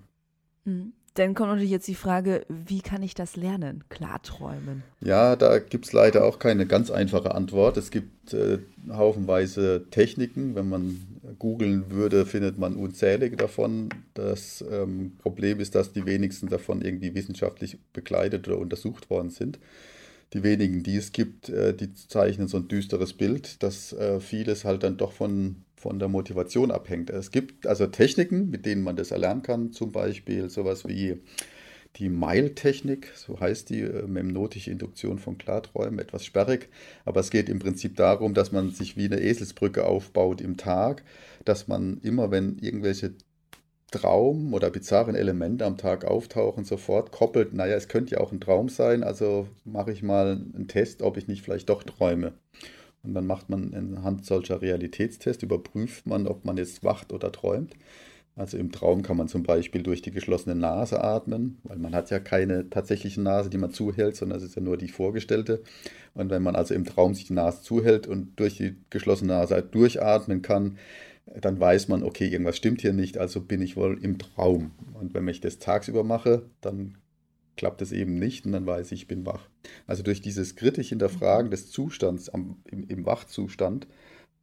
[0.65, 0.93] Mhm.
[1.15, 3.83] Dann kommt natürlich jetzt die Frage, wie kann ich das lernen?
[3.89, 4.83] Klarträumen.
[5.01, 7.75] Ja, da gibt es leider auch keine ganz einfache Antwort.
[7.75, 10.55] Es gibt äh, haufenweise Techniken.
[10.55, 11.01] Wenn man
[11.37, 13.89] googeln würde, findet man unzählige davon.
[14.13, 19.59] Das ähm, Problem ist, dass die wenigsten davon irgendwie wissenschaftlich begleitet oder untersucht worden sind.
[20.33, 24.63] Die wenigen, die es gibt, äh, die zeichnen so ein düsteres Bild, dass äh, vieles
[24.63, 27.09] halt dann doch von von der Motivation abhängt.
[27.09, 31.19] Es gibt also Techniken, mit denen man das erlernen kann, zum Beispiel sowas wie
[31.97, 36.69] die Mile-Technik, so heißt die äh, memnotische Induktion von Klarträumen, etwas sperrig,
[37.03, 41.03] aber es geht im Prinzip darum, dass man sich wie eine Eselsbrücke aufbaut im Tag,
[41.43, 43.15] dass man immer, wenn irgendwelche
[43.91, 48.39] Traum- oder bizarren Elemente am Tag auftauchen, sofort koppelt, naja, es könnte ja auch ein
[48.39, 52.33] Traum sein, also mache ich mal einen Test, ob ich nicht vielleicht doch träume.
[53.03, 57.75] Und dann macht man anhand solcher Realitätstests, überprüft man, ob man jetzt wacht oder träumt.
[58.35, 62.09] Also im Traum kann man zum Beispiel durch die geschlossene Nase atmen, weil man hat
[62.11, 65.61] ja keine tatsächliche Nase, die man zuhält, sondern es ist ja nur die vorgestellte.
[66.13, 69.61] Und wenn man also im Traum sich die Nase zuhält und durch die geschlossene Nase
[69.61, 70.77] durchatmen kann,
[71.39, 74.71] dann weiß man, okay, irgendwas stimmt hier nicht, also bin ich wohl im Traum.
[74.93, 76.97] Und wenn ich das tagsüber mache, dann
[77.57, 79.47] klappt es eben nicht und dann weiß ich, ich bin wach.
[79.87, 83.87] Also durch dieses kritisch Hinterfragen des Zustands am, im, im Wachzustand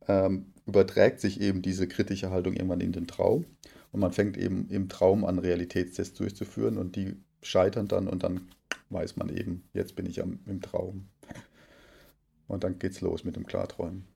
[0.07, 3.47] ähm, überträgt sich eben diese kritische Haltung irgendwann in den Traum
[3.93, 8.49] und man fängt eben im Traum an, Realitätstests durchzuführen und die scheitern dann und dann
[8.91, 11.09] weiß man eben, jetzt bin ich am, im Traum.
[12.47, 14.07] Und dann geht's los mit dem Klarträumen.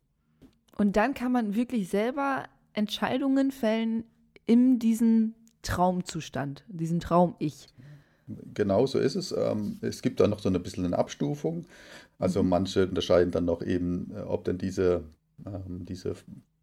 [0.77, 4.05] Und dann kann man wirklich selber Entscheidungen fällen
[4.47, 7.69] in diesem Traumzustand, diesem Traum-Ich.
[8.55, 9.33] Genau so ist es.
[9.33, 11.67] Ähm, es gibt da noch so ein bisschen eine Abstufung.
[12.19, 12.49] Also mhm.
[12.49, 15.05] manche unterscheiden dann noch eben, äh, ob denn diese,
[15.47, 16.11] ähm, diese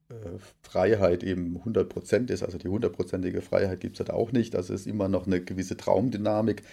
[0.10, 2.44] äh, Freiheit eben 100% ist.
[2.44, 4.56] Also die hundertprozentige Freiheit gibt es halt auch nicht.
[4.56, 6.64] Also es ist immer noch eine gewisse Traumdynamik,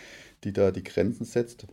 [0.44, 1.66] die da die Grenzen setzt.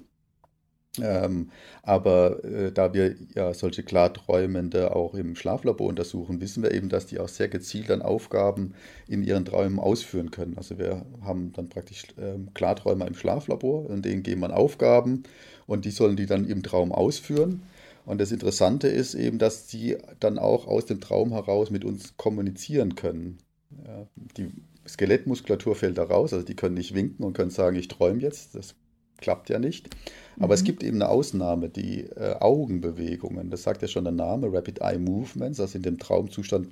[1.02, 1.50] Ähm,
[1.82, 7.08] aber äh, da wir ja solche Klarträumende auch im Schlaflabor untersuchen, wissen wir eben, dass
[7.08, 8.76] die auch sehr gezielt dann Aufgaben
[9.08, 10.56] in ihren Träumen ausführen können.
[10.56, 15.24] Also wir haben dann praktisch ähm, Klarträumer im Schlaflabor, in denen geben man Aufgaben
[15.66, 17.64] und die sollen die dann im Traum ausführen.
[18.06, 22.18] Und das Interessante ist eben, dass sie dann auch aus dem Traum heraus mit uns
[22.18, 23.40] kommunizieren können.
[23.88, 24.06] Ja,
[24.38, 24.52] die
[24.88, 28.54] Skelettmuskulatur fällt da raus, also die können nicht winken und können sagen, ich träume jetzt.
[28.56, 28.76] Das
[29.18, 29.90] klappt ja nicht.
[30.38, 30.54] Aber mhm.
[30.54, 33.50] es gibt eben eine Ausnahme, die äh, Augenbewegungen.
[33.50, 35.60] Das sagt ja schon der Name, Rapid Eye Movements.
[35.60, 36.70] Also in dem Traumzustand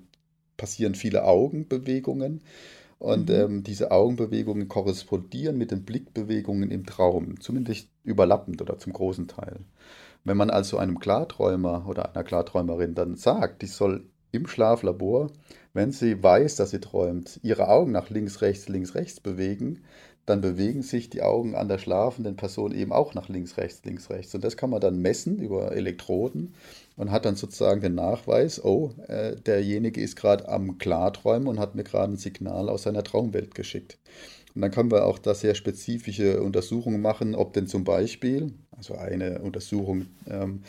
[0.58, 2.41] passieren viele Augenbewegungen.
[2.99, 3.36] Und mhm.
[3.36, 9.62] ähm, diese Augenbewegungen korrespondieren mit den Blickbewegungen im Traum, zumindest überlappend oder zum großen Teil.
[10.23, 15.32] Wenn man also einem Klarträumer oder einer Klarträumerin dann sagt, die soll im Schlaflabor,
[15.73, 19.84] wenn sie weiß, dass sie träumt, ihre Augen nach links, rechts, links, rechts bewegen,
[20.25, 24.10] dann bewegen sich die Augen an der schlafenden Person eben auch nach links, rechts, links,
[24.10, 24.36] rechts.
[24.36, 26.53] Und das kann man dann messen über Elektroden
[26.95, 31.75] und hat dann sozusagen den Nachweis, oh, äh, derjenige ist gerade am Klarträumen und hat
[31.75, 33.97] mir gerade ein Signal aus seiner Traumwelt geschickt.
[34.53, 38.95] Und dann können wir auch da sehr spezifische Untersuchungen machen, ob denn zum Beispiel, also
[38.95, 40.63] eine Untersuchung, ähm,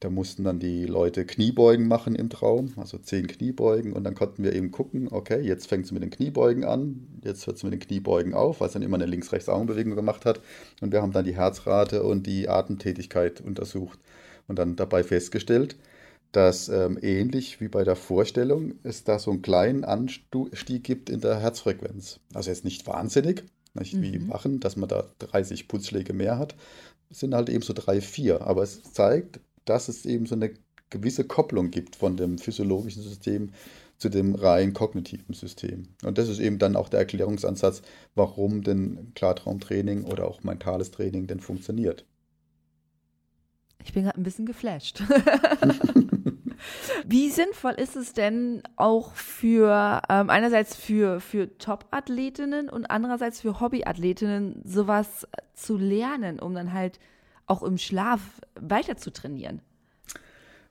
[0.00, 3.92] da mussten dann die Leute Kniebeugen machen im Traum, also zehn Kniebeugen.
[3.92, 7.46] Und dann konnten wir eben gucken, okay, jetzt fängt es mit den Kniebeugen an, jetzt
[7.46, 10.40] hört es mit den Kniebeugen auf, weil es dann immer eine Links-Rechts-Augenbewegung gemacht hat.
[10.80, 13.98] Und wir haben dann die Herzrate und die Atemtätigkeit untersucht
[14.48, 15.76] und dann dabei festgestellt,
[16.32, 21.20] dass ähm, ähnlich wie bei der Vorstellung es da so einen kleinen Anstieg gibt in
[21.20, 22.20] der Herzfrequenz.
[22.34, 24.02] Also jetzt nicht wahnsinnig, nicht mhm.
[24.02, 26.54] wie Wachen, dass man da 30 Pulsschläge mehr hat.
[27.08, 28.42] Es sind halt eben so drei, vier.
[28.42, 30.54] Aber es zeigt, dass es eben so eine
[30.90, 33.50] gewisse Kopplung gibt von dem physiologischen System
[33.98, 35.88] zu dem rein kognitiven System.
[36.04, 37.82] Und das ist eben dann auch der Erklärungsansatz,
[38.14, 42.04] warum denn Klartraumtraining oder auch mentales Training denn funktioniert.
[43.84, 45.02] Ich bin gerade ein bisschen geflasht.
[47.06, 53.60] Wie sinnvoll ist es denn auch für ähm, einerseits für, für Top-Athletinnen und andererseits für
[53.60, 56.98] Hobby-Athletinnen sowas zu lernen, um dann halt
[57.46, 58.20] auch im Schlaf
[58.60, 59.60] weiter zu trainieren?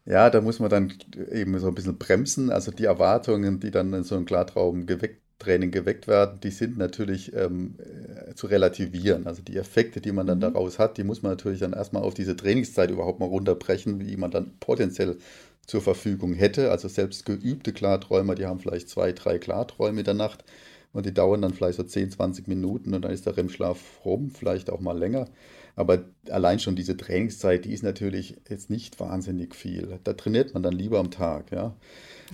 [0.05, 0.93] Ja, da muss man dann
[1.31, 2.51] eben so ein bisschen bremsen.
[2.51, 6.77] Also die Erwartungen, die dann in so einem Klartraum geweckt Training geweckt werden, die sind
[6.77, 9.27] natürlich ähm, äh, zu relativieren.
[9.27, 10.53] Also die Effekte, die man dann mhm.
[10.53, 14.15] daraus hat, die muss man natürlich dann erstmal auf diese Trainingszeit überhaupt mal runterbrechen, wie
[14.15, 15.17] man dann potenziell
[15.65, 16.71] zur Verfügung hätte.
[16.71, 20.45] Also selbst geübte Klarträumer, die haben vielleicht zwei, drei Klarträume in der Nacht
[20.93, 24.31] und die dauern dann vielleicht so 10, 20 Minuten und dann ist der REM-Schlaf rum,
[24.31, 25.27] vielleicht auch mal länger.
[25.75, 29.99] Aber allein schon diese Trainingszeit, die ist natürlich jetzt nicht wahnsinnig viel.
[30.03, 31.75] Da trainiert man dann lieber am Tag, ja.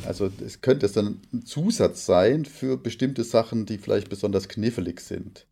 [0.06, 5.02] Also es könnte es dann ein Zusatz sein für bestimmte Sachen, die vielleicht besonders knifflig
[5.02, 5.48] sind.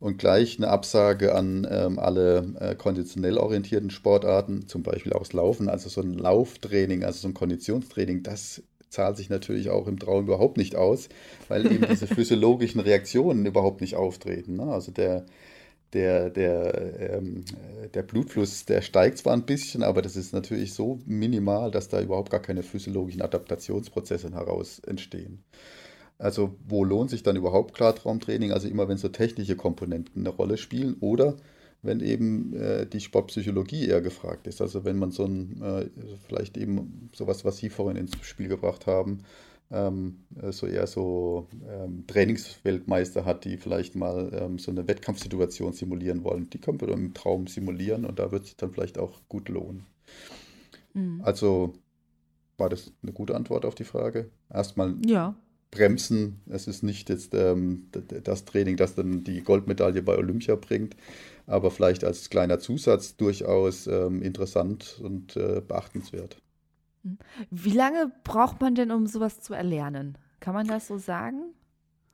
[0.00, 5.32] Und gleich eine Absage an ähm, alle äh, konditionell orientierten Sportarten, zum Beispiel auch das
[5.32, 9.98] Laufen, also so ein Lauftraining, also so ein Konditionstraining, das zahlt sich natürlich auch im
[9.98, 11.08] Traum überhaupt nicht aus,
[11.48, 14.56] weil eben diese physiologischen Reaktionen überhaupt nicht auftreten.
[14.56, 14.64] Ne?
[14.64, 15.26] Also der,
[15.94, 17.44] der, der, ähm,
[17.94, 22.00] der Blutfluss, der steigt zwar ein bisschen, aber das ist natürlich so minimal, dass da
[22.00, 25.44] überhaupt gar keine physiologischen Adaptationsprozesse heraus entstehen.
[26.18, 28.52] Also wo lohnt sich dann überhaupt Klartraumtraining?
[28.52, 31.36] Also immer, wenn so technische Komponenten eine Rolle spielen oder
[31.82, 34.60] wenn eben äh, die Sportpsychologie eher gefragt ist.
[34.60, 35.86] Also wenn man so ein, äh,
[36.26, 39.18] vielleicht eben sowas, was Sie vorhin ins Spiel gebracht haben,
[39.70, 46.22] ähm, so eher so ähm, Trainingsweltmeister hat, die vielleicht mal ähm, so eine Wettkampfsituation simulieren
[46.24, 46.48] wollen.
[46.50, 49.48] Die können wir dann im Traum simulieren und da wird sich dann vielleicht auch gut
[49.48, 49.86] lohnen.
[50.92, 51.20] Mhm.
[51.22, 51.74] Also
[52.56, 54.30] war das eine gute Antwort auf die Frage?
[54.52, 55.34] Erstmal ja.
[55.70, 56.40] bremsen.
[56.46, 57.88] Es ist nicht jetzt ähm,
[58.22, 60.96] das Training, das dann die Goldmedaille bei Olympia bringt,
[61.46, 66.36] aber vielleicht als kleiner Zusatz durchaus ähm, interessant und äh, beachtenswert.
[67.50, 70.18] Wie lange braucht man denn, um sowas zu erlernen?
[70.40, 71.54] Kann man das so sagen?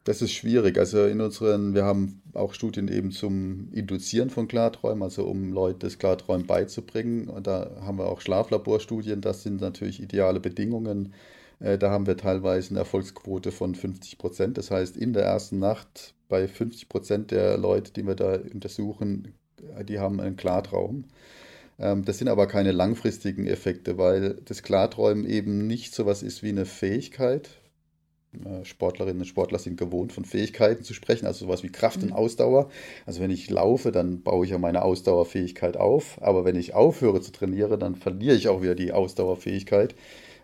[0.04, 0.78] Das ist schwierig.
[0.78, 5.80] Also in unseren, wir haben auch Studien eben zum Induzieren von Klarträumen, also um Leute
[5.80, 7.28] das Klarträumen beizubringen.
[7.28, 9.20] Und da haben wir auch Schlaflaborstudien.
[9.20, 11.12] Das sind natürlich ideale Bedingungen.
[11.60, 14.58] Äh, da haben wir teilweise eine Erfolgsquote von 50 Prozent.
[14.58, 19.34] Das heißt, in der ersten Nacht bei 50 Prozent der Leute, die wir da untersuchen,
[19.86, 21.04] die haben einen Klartraum.
[21.80, 26.42] Ähm, das sind aber keine langfristigen Effekte, weil das Klarträumen eben nicht so was ist
[26.42, 27.48] wie eine Fähigkeit,
[28.32, 32.10] äh, Sportlerinnen und Sportler sind gewohnt, von Fähigkeiten zu sprechen, also sowas wie Kraft und
[32.10, 32.16] mhm.
[32.16, 32.70] Ausdauer.
[33.06, 37.20] Also wenn ich laufe, dann baue ich ja meine Ausdauerfähigkeit auf, aber wenn ich aufhöre
[37.20, 39.94] zu trainieren, dann verliere ich auch wieder die Ausdauerfähigkeit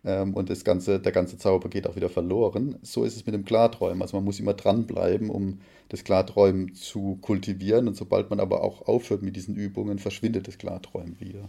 [0.06, 2.78] ähm, und das ganze, der ganze Zauber geht auch wieder verloren.
[2.82, 4.00] So ist es mit dem Klarträumen.
[4.00, 8.86] Also man muss immer dranbleiben, um das Klarträumen zu kultivieren und sobald man aber auch
[8.86, 11.48] aufhört mit diesen Übungen, verschwindet das Klarträumen wieder.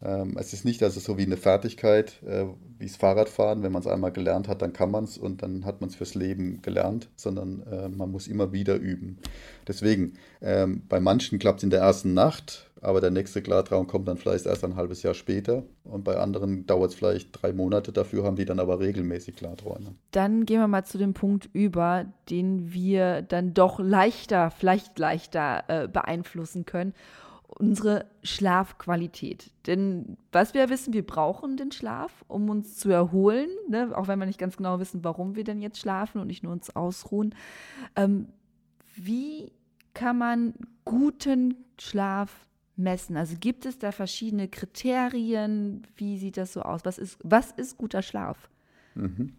[0.00, 2.44] Ähm, es ist nicht also so wie eine Fertigkeit, äh,
[2.78, 3.62] wie das Fahrradfahren.
[3.62, 5.96] Wenn man es einmal gelernt hat, dann kann man es und dann hat man es
[5.96, 9.18] fürs Leben gelernt, sondern äh, man muss immer wieder üben.
[9.66, 14.08] Deswegen, ähm, bei manchen klappt es in der ersten Nacht, aber der nächste Klartraum kommt
[14.08, 17.92] dann vielleicht erst ein halbes Jahr später und bei anderen dauert es vielleicht drei Monate.
[17.92, 19.94] Dafür haben die dann aber regelmäßig Klarträume.
[20.12, 25.64] Dann gehen wir mal zu dem Punkt über, den wir dann doch leichter, vielleicht leichter
[25.68, 26.94] äh, beeinflussen können
[27.48, 29.50] unsere Schlafqualität.
[29.66, 33.90] Denn was wir wissen, wir brauchen den Schlaf, um uns zu erholen, ne?
[33.94, 36.52] auch wenn wir nicht ganz genau wissen, warum wir denn jetzt schlafen und nicht nur
[36.52, 37.34] uns ausruhen.
[37.96, 38.28] Ähm,
[38.94, 39.50] wie
[39.94, 40.54] kann man
[40.84, 42.46] guten Schlaf
[42.78, 43.16] messen?
[43.16, 45.86] Also gibt es da verschiedene Kriterien?
[45.96, 46.80] Wie sieht das so aus?
[46.84, 48.48] Was ist, was ist guter Schlaf?
[48.94, 49.34] Mhm.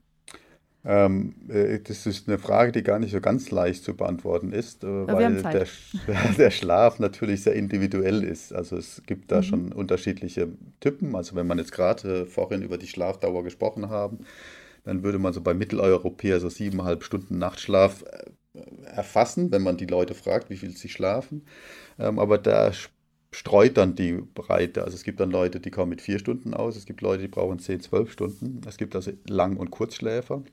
[0.85, 4.83] Ähm, äh, das ist eine Frage, die gar nicht so ganz leicht zu beantworten ist,
[4.85, 5.67] äh, weil der,
[6.37, 8.53] der, Schlaf natürlich sehr individuell ist.
[8.53, 9.43] Also es gibt da mhm.
[9.43, 10.47] schon unterschiedliche
[10.79, 11.15] Typen.
[11.15, 14.19] Also wenn man jetzt gerade vorhin über die Schlafdauer gesprochen haben,
[14.85, 19.85] dann würde man so bei Mitteleuropäer so siebeneinhalb Stunden Nachtschlaf äh, erfassen, wenn man die
[19.85, 21.43] Leute fragt, wie viel sie schlafen.
[21.99, 22.71] Ähm, aber da
[23.31, 24.83] streut dann die Breite.
[24.83, 27.27] Also es gibt dann Leute, die kommen mit vier Stunden aus, es gibt Leute, die
[27.27, 28.61] brauchen zehn, zwölf Stunden.
[28.67, 30.43] Es gibt also Lang- und Kurzschläfer.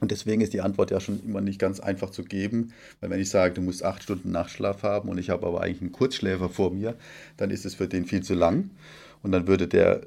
[0.00, 3.20] Und deswegen ist die Antwort ja schon immer nicht ganz einfach zu geben, weil wenn
[3.20, 6.48] ich sage, du musst acht Stunden Nachtschlaf haben und ich habe aber eigentlich einen Kurzschläfer
[6.48, 6.96] vor mir,
[7.36, 8.70] dann ist es für den viel zu lang
[9.22, 10.02] und dann würde der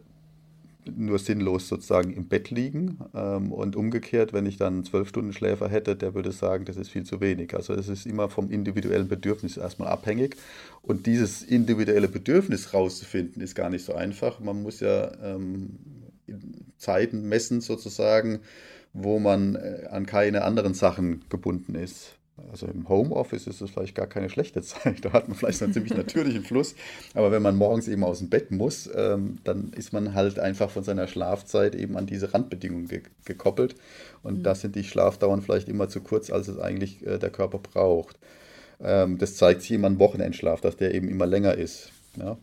[0.86, 2.99] nur sinnlos sozusagen im Bett liegen.
[3.13, 6.77] Ähm, und umgekehrt, wenn ich dann einen zwölf Stunden Schläfer hätte, der würde sagen, das
[6.77, 7.53] ist viel zu wenig.
[7.53, 10.36] Also es ist immer vom individuellen Bedürfnis erstmal abhängig.
[10.81, 14.39] Und dieses individuelle Bedürfnis rauszufinden, ist gar nicht so einfach.
[14.39, 15.79] Man muss ja ähm,
[16.77, 18.39] Zeiten messen sozusagen,
[18.93, 22.17] wo man äh, an keine anderen Sachen gebunden ist.
[22.53, 25.03] Also im Homeoffice ist es vielleicht gar keine schlechte Zeit.
[25.03, 26.75] Da hat man vielleicht einen ziemlich natürlichen Fluss.
[27.15, 30.69] Aber wenn man morgens eben aus dem Bett muss, ähm, dann ist man halt einfach
[30.69, 33.73] von seiner Schlafzeit eben an diese Randbedingungen ge gekoppelt.
[34.21, 34.43] Und mhm.
[34.43, 38.19] da sind die Schlafdauern vielleicht immer zu kurz, als es eigentlich äh, der Körper braucht.
[38.79, 41.91] Ähm, das zeigt sich immer im Wochenendschlaf, dass der eben immer länger ist.
[42.17, 42.37] Ja?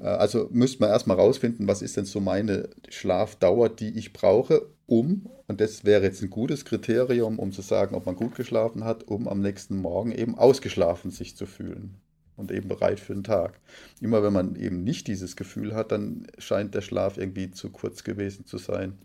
[0.00, 4.62] Äh, also müsste man erstmal rausfinden, was ist denn so meine Schlafdauer, die ich brauche,
[4.90, 8.82] um, und das wäre jetzt ein gutes Kriterium, um zu sagen, ob man gut geschlafen
[8.82, 11.94] hat, um am nächsten Morgen eben ausgeschlafen sich zu fühlen
[12.36, 13.60] und eben bereit für den Tag.
[14.00, 18.02] Immer wenn man eben nicht dieses Gefühl hat, dann scheint der Schlaf irgendwie zu kurz
[18.02, 18.98] gewesen zu sein,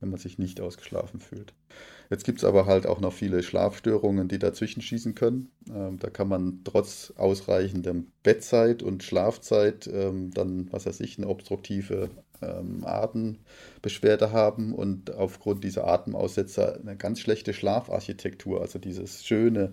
[0.00, 1.52] wenn man sich nicht ausgeschlafen fühlt.
[2.08, 5.50] Jetzt gibt es aber halt auch noch viele Schlafstörungen, die dazwischen schießen können.
[5.68, 11.28] Ähm, da kann man trotz ausreichendem Bettzeit und Schlafzeit ähm, dann, was weiß ich, eine
[11.28, 12.08] obstruktive
[12.42, 19.72] ähm, Atembeschwerde haben und aufgrund dieser Atemaussetzer eine ganz schlechte Schlafarchitektur, also dieses schöne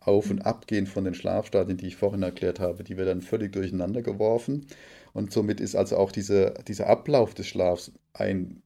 [0.00, 3.52] Auf- und Abgehen von den Schlafstadien, die ich vorhin erklärt habe, die wird dann völlig
[3.52, 4.66] durcheinander geworfen.
[5.12, 8.62] Und somit ist also auch diese, dieser Ablauf des Schlafs ein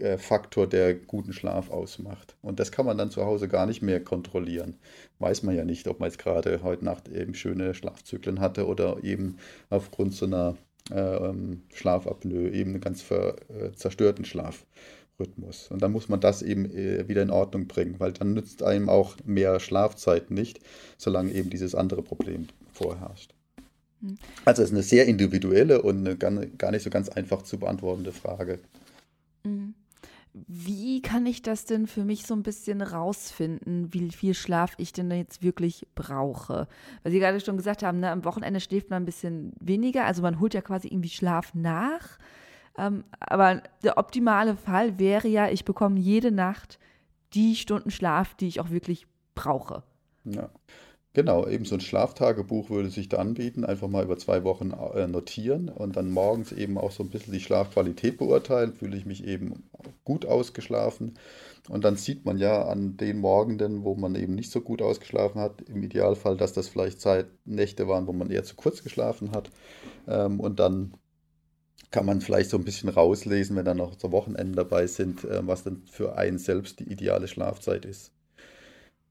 [0.00, 2.36] äh, Faktor, der guten Schlaf ausmacht.
[2.42, 4.78] Und das kann man dann zu Hause gar nicht mehr kontrollieren.
[5.18, 9.02] Weiß man ja nicht, ob man jetzt gerade heute Nacht eben schöne Schlafzyklen hatte oder
[9.02, 10.56] eben aufgrund so einer
[10.92, 15.68] ähm, Schlafapnoe eben einen ganz ver, äh, zerstörten Schlafrhythmus.
[15.70, 18.88] Und dann muss man das eben äh, wieder in Ordnung bringen, weil dann nützt einem
[18.88, 20.60] auch mehr Schlafzeit nicht,
[20.98, 23.34] solange eben dieses andere Problem vorherrscht.
[24.00, 24.18] Hm.
[24.44, 28.12] Also es ist eine sehr individuelle und eine gar nicht so ganz einfach zu beantwortende
[28.12, 28.58] Frage.
[29.44, 29.74] Mhm.
[30.32, 34.92] Wie kann ich das denn für mich so ein bisschen rausfinden, wie viel Schlaf ich
[34.92, 36.68] denn jetzt wirklich brauche?
[37.02, 40.22] Weil Sie gerade schon gesagt haben, ne, am Wochenende schläft man ein bisschen weniger, also
[40.22, 42.18] man holt ja quasi irgendwie Schlaf nach.
[42.78, 46.78] Ähm, aber der optimale Fall wäre ja, ich bekomme jede Nacht
[47.34, 49.82] die Stunden Schlaf, die ich auch wirklich brauche.
[50.24, 50.50] Ja.
[51.12, 55.08] Genau, eben so ein Schlaftagebuch würde sich da anbieten, einfach mal über zwei Wochen äh,
[55.08, 59.24] notieren und dann morgens eben auch so ein bisschen die Schlafqualität beurteilen, fühle ich mich
[59.24, 59.68] eben
[60.04, 61.18] gut ausgeschlafen?
[61.68, 65.40] Und dann sieht man ja an den Morgenden, wo man eben nicht so gut ausgeschlafen
[65.40, 69.32] hat, im Idealfall, dass das vielleicht Zeit, Nächte waren, wo man eher zu kurz geschlafen
[69.32, 69.50] hat.
[70.06, 70.94] Ähm, und dann
[71.90, 75.46] kann man vielleicht so ein bisschen rauslesen, wenn dann noch so Wochenenden dabei sind, äh,
[75.46, 78.12] was dann für einen selbst die ideale Schlafzeit ist.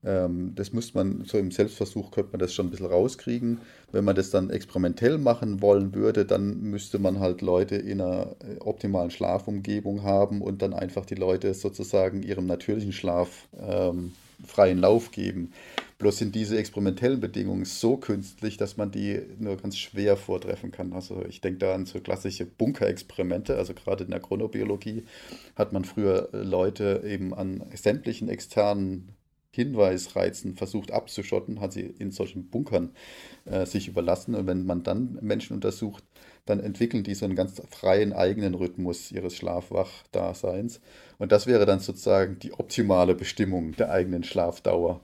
[0.03, 3.59] Ähm, das muss man, so im Selbstversuch könnte man das schon ein bisschen rauskriegen.
[3.91, 8.35] Wenn man das dann experimentell machen wollen würde, dann müsste man halt Leute in einer
[8.39, 14.13] äh, optimalen Schlafumgebung haben und dann einfach die Leute sozusagen ihrem natürlichen Schlaf ähm,
[14.45, 15.51] freien Lauf geben.
[15.97, 20.93] Bloß sind diese experimentellen Bedingungen so künstlich, dass man die nur ganz schwer vortreffen kann.
[20.93, 25.03] Also ich denke da an so klassische Bunkerexperimente, also gerade in der Chronobiologie
[25.57, 29.09] hat man früher Leute eben an sämtlichen externen
[29.51, 32.91] Hinweisreizen versucht abzuschotten, hat sie in solchen Bunkern
[33.45, 34.35] äh, sich überlassen.
[34.35, 36.03] Und wenn man dann Menschen untersucht,
[36.45, 40.81] dann entwickeln die so einen ganz freien eigenen Rhythmus ihres Schlafwachdaseins.
[41.17, 45.01] Und das wäre dann sozusagen die optimale Bestimmung der eigenen Schlafdauer.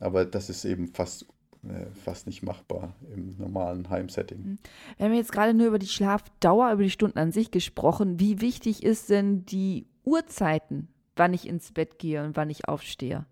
[0.00, 1.26] Aber das ist eben fast
[1.64, 4.38] äh, fast nicht machbar im normalen Heimsetting.
[4.38, 4.58] Mhm.
[4.96, 8.20] Wir haben jetzt gerade nur über die Schlafdauer, über die Stunden an sich gesprochen.
[8.20, 13.26] Wie wichtig ist denn die Uhrzeiten, wann ich ins Bett gehe und wann ich aufstehe?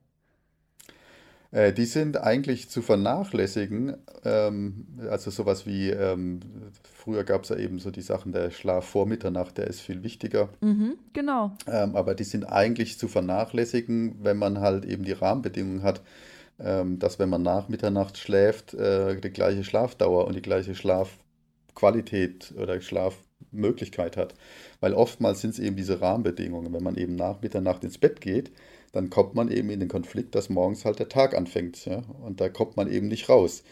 [1.57, 3.97] Äh, die sind eigentlich zu vernachlässigen.
[4.27, 6.41] Ähm, also sowas wie, ähm,
[6.83, 10.03] früher gab es ja eben so die Sachen, der Schlaf vor Mitternacht, der ist viel
[10.03, 10.51] wichtiger.
[10.61, 11.57] Mhm, genau.
[11.67, 16.03] Ähm, aber die sind eigentlich zu vernachlässigen, wenn man halt eben die Rahmenbedingungen hat,
[16.59, 22.81] dass wenn man nach Mitternacht schläft, äh, die gleiche Schlafdauer und die gleiche Schlafqualität oder
[22.81, 24.35] Schlafmöglichkeit hat.
[24.81, 26.73] Weil oftmals sind es eben diese Rahmenbedingungen.
[26.73, 28.53] Wenn man eben nach Mitternacht ins Bett geht,
[28.97, 31.85] dann kommt man eben in den Konflikt, dass morgens halt der Tag anfängt.
[31.87, 32.03] Ja?
[32.25, 33.63] Und da kommt man eben nicht raus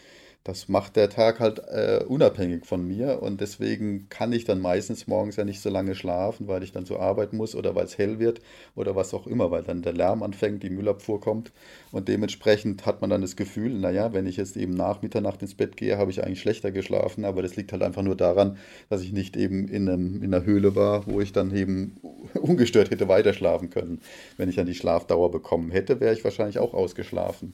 [0.45, 5.07] das macht der Tag halt äh, unabhängig von mir und deswegen kann ich dann meistens
[5.07, 7.97] morgens ja nicht so lange schlafen, weil ich dann zur Arbeit muss oder weil es
[7.97, 8.41] hell wird
[8.75, 11.51] oder was auch immer, weil dann der Lärm anfängt, die Müllabfuhr kommt
[11.91, 15.55] und dementsprechend hat man dann das Gefühl, naja, wenn ich jetzt eben nach Mitternacht ins
[15.55, 19.01] Bett gehe, habe ich eigentlich schlechter geschlafen, aber das liegt halt einfach nur daran, dass
[19.01, 21.99] ich nicht eben in, einem, in einer Höhle war, wo ich dann eben
[22.47, 24.01] ungestört hätte weiterschlafen können.
[24.37, 27.53] Wenn ich dann die Schlafdauer bekommen hätte, wäre ich wahrscheinlich auch ausgeschlafen.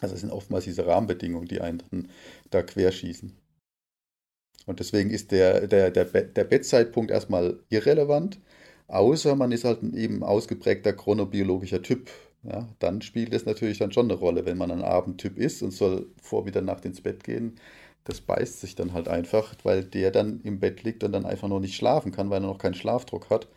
[0.00, 2.08] Also es sind oftmals diese Rahmenbedingungen, die einen dann
[2.50, 3.36] da querschießen.
[4.66, 8.40] Und deswegen ist der, der, der, der Bettzeitpunkt erstmal irrelevant,
[8.88, 12.10] außer man ist halt ein eben ausgeprägter chronobiologischer Typ.
[12.42, 15.72] Ja, dann spielt es natürlich dann schon eine Rolle, wenn man ein Abendtyp ist und
[15.72, 17.56] soll vor Nacht ins Bett gehen.
[18.04, 21.48] Das beißt sich dann halt einfach, weil der dann im Bett liegt und dann einfach
[21.48, 23.48] noch nicht schlafen kann, weil er noch keinen Schlafdruck hat.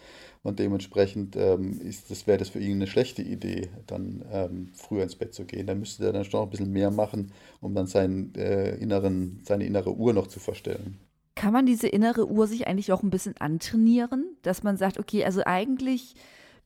[0.44, 1.80] Und dementsprechend ähm,
[2.10, 5.68] das, wäre das für ihn eine schlechte Idee, dann ähm, früher ins Bett zu gehen.
[5.68, 7.32] Da müsste er dann schon noch ein bisschen mehr machen,
[7.62, 11.00] um dann seinen, äh, inneren, seine innere Uhr noch zu verstellen.
[11.36, 15.24] Kann man diese innere Uhr sich eigentlich auch ein bisschen antrainieren, dass man sagt, okay,
[15.24, 16.16] also eigentlich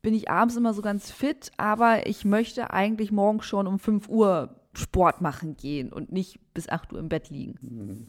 [0.01, 4.09] bin ich abends immer so ganz fit, aber ich möchte eigentlich morgen schon um 5
[4.09, 7.55] Uhr Sport machen gehen und nicht bis 8 Uhr im Bett liegen.
[7.61, 8.07] Mhm.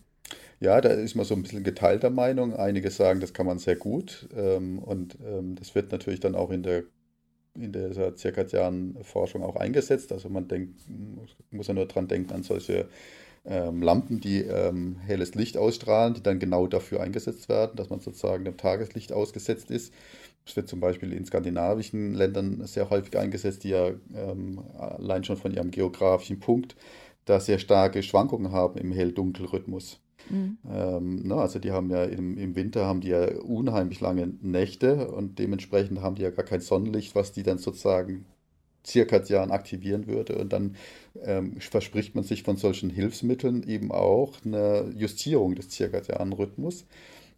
[0.60, 2.54] Ja, da ist man so ein bisschen geteilter Meinung.
[2.54, 4.28] Einige sagen, das kann man sehr gut.
[4.36, 6.84] Ähm, und ähm, das wird natürlich dann auch in der
[7.54, 10.12] in dieser zirkadianen Forschung auch eingesetzt.
[10.12, 10.80] Also man denkt,
[11.50, 12.88] muss ja nur dran denken an solche
[13.44, 18.00] ähm, Lampen, die ähm, helles Licht ausstrahlen, die dann genau dafür eingesetzt werden, dass man
[18.00, 19.92] sozusagen dem Tageslicht ausgesetzt ist.
[20.48, 25.36] Das wird zum Beispiel in skandinavischen Ländern sehr häufig eingesetzt, die ja ähm, allein schon
[25.36, 26.74] von ihrem geografischen Punkt
[27.26, 30.00] da sehr starke Schwankungen haben im Hell-Dunkel-Rhythmus.
[30.30, 30.56] Mhm.
[30.66, 34.26] Ähm, na, ne, also die haben ja im, im Winter haben die ja unheimlich lange
[34.40, 38.24] Nächte und dementsprechend haben die ja gar kein Sonnenlicht, was die dann sozusagen
[38.84, 40.38] zirkadian aktivieren würde.
[40.38, 40.76] Und dann
[41.22, 46.86] ähm, verspricht man sich von solchen Hilfsmitteln eben auch eine Justierung des zirkadianen Rhythmus.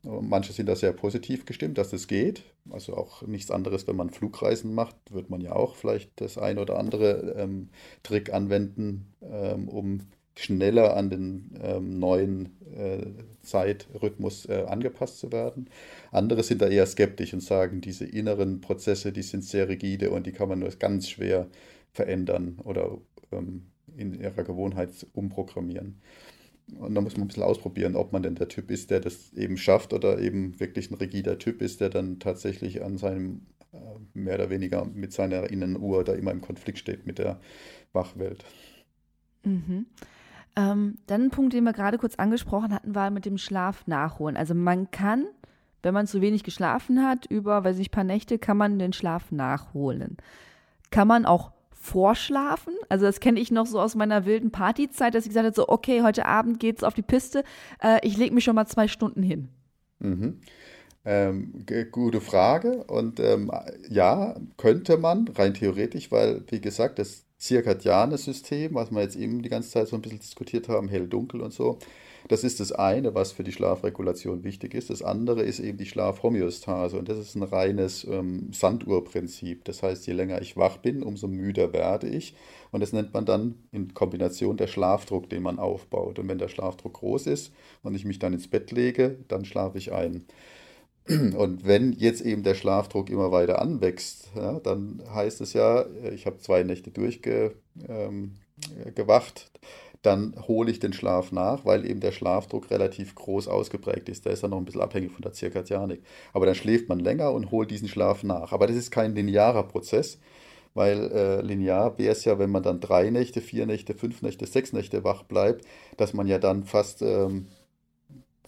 [0.03, 2.45] Manche sind da sehr positiv gestimmt, dass das geht.
[2.71, 6.59] Also auch nichts anderes, wenn man Flugreisen macht, wird man ja auch vielleicht das ein
[6.59, 7.69] oder andere ähm,
[8.03, 10.01] Trick anwenden, ähm, um
[10.37, 13.05] schneller an den ähm, neuen äh,
[13.43, 15.69] Zeitrhythmus äh, angepasst zu werden.
[16.13, 20.27] Andere sind da eher skeptisch und sagen, diese inneren Prozesse, die sind sehr rigide und
[20.27, 21.49] die kann man nur ganz schwer
[21.93, 22.97] verändern oder
[23.33, 26.01] ähm, in ihrer Gewohnheit umprogrammieren.
[26.79, 29.33] Und da muss man ein bisschen ausprobieren, ob man denn der Typ ist, der das
[29.33, 33.79] eben schafft oder eben wirklich ein rigider Typ ist, der dann tatsächlich an seinem, äh,
[34.15, 37.41] mehr oder weniger mit seiner inneren Uhr da immer im Konflikt steht mit der
[37.93, 38.45] Wachwelt.
[39.45, 39.87] Mhm.
[40.57, 44.37] Ähm, dann ein Punkt, den wir gerade kurz angesprochen hatten, war mit dem Schlaf nachholen.
[44.37, 45.27] Also man kann,
[45.83, 49.31] wenn man zu wenig geschlafen hat, über, weiß ich, paar Nächte, kann man den Schlaf
[49.31, 50.17] nachholen.
[50.91, 52.75] kann man auch vorschlafen.
[52.89, 55.69] Also das kenne ich noch so aus meiner wilden Partyzeit, dass ich gesagt habe, so
[55.69, 57.43] okay, heute Abend geht's auf die Piste,
[57.83, 59.49] äh, ich lege mich schon mal zwei Stunden hin.
[59.99, 60.41] Mhm.
[61.07, 62.85] Ähm, gute Frage.
[62.85, 63.51] Und ähm,
[63.89, 69.41] ja, könnte man, rein theoretisch, weil, wie gesagt, das zirkadiane System, was wir jetzt eben
[69.43, 71.79] die ganze Zeit so ein bisschen diskutiert haben, hell-dunkel und so,
[72.29, 74.91] das ist das eine, was für die Schlafregulation wichtig ist.
[74.91, 79.65] Das andere ist eben die Schlafhomöostase und das ist ein reines ähm, Sanduhrprinzip.
[79.65, 82.35] Das heißt, je länger ich wach bin, umso müder werde ich.
[82.71, 86.19] Und das nennt man dann in Kombination der Schlafdruck, den man aufbaut.
[86.19, 87.53] Und wenn der Schlafdruck groß ist
[87.83, 90.27] und ich mich dann ins Bett lege, dann schlafe ich ein.
[91.09, 96.27] Und wenn jetzt eben der Schlafdruck immer weiter anwächst, ja, dann heißt es ja, ich
[96.27, 97.57] habe zwei Nächte durchgewacht,
[97.89, 98.37] ähm,
[100.03, 104.25] dann hole ich den Schlaf nach, weil eben der Schlafdruck relativ groß ausgeprägt ist.
[104.25, 106.03] Da ist er noch ein bisschen abhängig von der Zirkadianik.
[106.33, 108.53] Aber dann schläft man länger und holt diesen Schlaf nach.
[108.53, 110.19] Aber das ist kein linearer Prozess,
[110.73, 114.47] weil äh, linear wäre es ja, wenn man dann drei Nächte, vier Nächte, fünf Nächte,
[114.47, 115.67] sechs Nächte wach bleibt,
[115.99, 117.49] dass man ja dann fast ähm,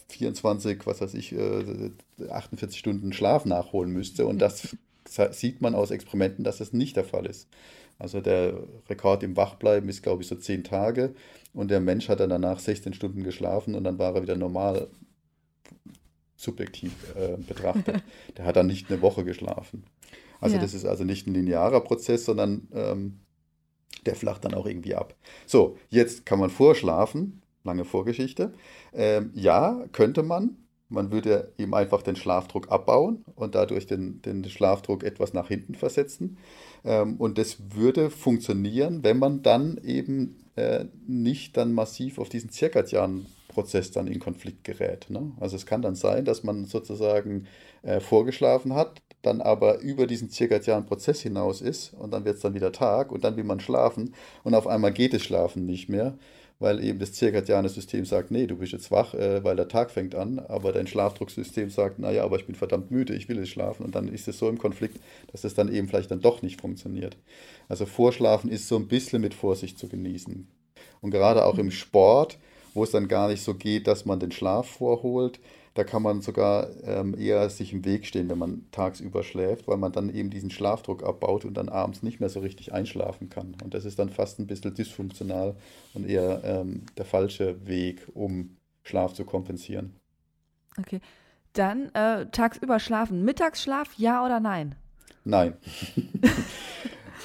[0.09, 1.91] 24, was weiß ich, äh,
[2.31, 4.27] 48 Stunden Schlaf nachholen müsste.
[4.27, 4.75] Und das
[5.33, 7.49] sieht man aus Experimenten, dass das nicht der Fall ist.
[8.03, 8.55] Also der
[8.91, 11.15] Rekord im Wachbleiben ist, glaube ich, so zehn Tage.
[11.55, 14.89] Und der Mensch hat dann danach 16 Stunden geschlafen und dann war er wieder normal
[16.35, 18.03] subjektiv äh, betrachtet.
[18.37, 19.85] der hat dann nicht eine Woche geschlafen.
[20.41, 20.63] Also ja.
[20.63, 23.21] das ist also nicht ein linearer Prozess, sondern ähm,
[24.05, 25.15] der flacht dann auch irgendwie ab.
[25.47, 28.53] So, jetzt kann man vorschlafen, lange Vorgeschichte.
[28.93, 30.57] Ähm, ja, könnte man.
[30.89, 35.77] Man würde eben einfach den Schlafdruck abbauen und dadurch den, den Schlafdruck etwas nach hinten
[35.77, 36.37] versetzen.
[36.85, 42.51] Ähm, und das würde funktionieren, wenn man dann eben äh, nicht dann massiv auf diesen
[42.51, 45.07] zirkadianen Prozess dann in Konflikt gerät.
[45.09, 45.33] Ne?
[45.39, 47.47] Also es kann dann sein, dass man sozusagen
[47.83, 52.43] äh, vorgeschlafen hat, dann aber über diesen zirkadianen Prozess hinaus ist und dann wird es
[52.43, 55.89] dann wieder Tag und dann will man schlafen und auf einmal geht es Schlafen nicht
[55.89, 56.19] mehr
[56.63, 59.91] weil eben das zirkadiane System sagt, nee, du bist jetzt wach, äh, weil der Tag
[59.91, 63.49] fängt an, aber dein Schlafdrucksystem sagt, naja, aber ich bin verdammt müde, ich will jetzt
[63.49, 65.01] schlafen und dann ist es so im Konflikt,
[65.33, 67.17] dass es dann eben vielleicht dann doch nicht funktioniert.
[67.69, 70.47] Also Vorschlafen ist so ein bisschen mit Vorsicht zu genießen.
[71.01, 72.39] Und gerade auch im Sport,
[72.75, 75.41] wo es dann gar nicht so geht, dass man den Schlaf vorholt,
[75.75, 79.79] da kann man sogar ähm, eher sich im Weg stehen, wenn man tagsüber schläft, weil
[79.79, 83.57] man dann eben diesen Schlafdruck abbaut und dann abends nicht mehr so richtig einschlafen kann.
[83.63, 85.57] Und das ist dann fast ein bisschen dysfunktional
[85.95, 89.95] und eher ähm, der falsche Weg, um Schlaf zu kompensieren.
[90.79, 91.01] Okay.
[91.55, 93.25] Dann äh, tagsüber schlafen.
[93.25, 94.75] Mittagsschlaf, ja oder nein?
[95.25, 95.55] Nein.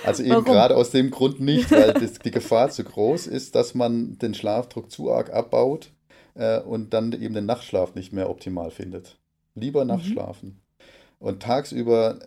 [0.03, 3.73] Also eben gerade aus dem Grund nicht, weil das, die Gefahr zu groß ist, dass
[3.73, 5.91] man den Schlafdruck zu arg abbaut
[6.37, 9.19] äh, und dann eben den Nachtschlaf nicht mehr optimal findet.
[9.55, 9.89] Lieber mhm.
[9.89, 10.49] Nachtschlafen.
[10.49, 10.87] Mhm.
[11.19, 12.19] Und tagsüber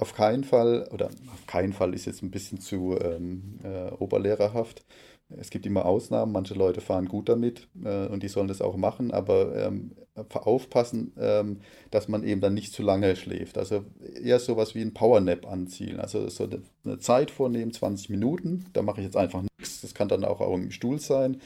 [0.00, 4.84] auf keinen Fall, oder auf keinen Fall ist jetzt ein bisschen zu ähm, äh, oberlehrerhaft.
[5.30, 8.76] Es gibt immer Ausnahmen, manche Leute fahren gut damit äh, und die sollen das auch
[8.76, 11.60] machen, aber ähm, aufpassen, ähm,
[11.90, 13.58] dass man eben dann nicht zu lange schläft.
[13.58, 13.84] Also
[14.22, 16.00] eher sowas wie ein Powernap anziehen.
[16.00, 16.48] Also so
[16.84, 19.82] eine Zeit vornehmen, 20 Minuten, da mache ich jetzt einfach nichts.
[19.82, 21.40] Das kann dann auch, auch im Stuhl sein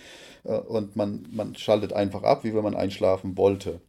[0.44, 3.80] und man, man schaltet einfach ab, wie wenn man einschlafen wollte.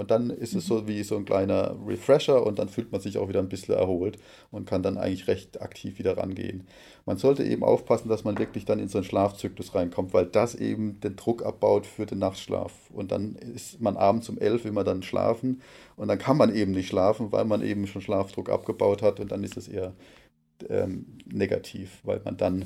[0.00, 0.88] Und dann ist es so mhm.
[0.88, 4.16] wie so ein kleiner Refresher und dann fühlt man sich auch wieder ein bisschen erholt
[4.50, 6.66] und kann dann eigentlich recht aktiv wieder rangehen.
[7.04, 10.54] Man sollte eben aufpassen, dass man wirklich dann in so einen Schlafzyklus reinkommt, weil das
[10.54, 12.72] eben den Druck abbaut für den Nachtschlaf.
[12.94, 15.60] Und dann ist man abends um elf immer dann schlafen
[15.96, 19.30] und dann kann man eben nicht schlafen, weil man eben schon Schlafdruck abgebaut hat und
[19.30, 19.92] dann ist es eher
[20.70, 22.64] ähm, negativ, weil man dann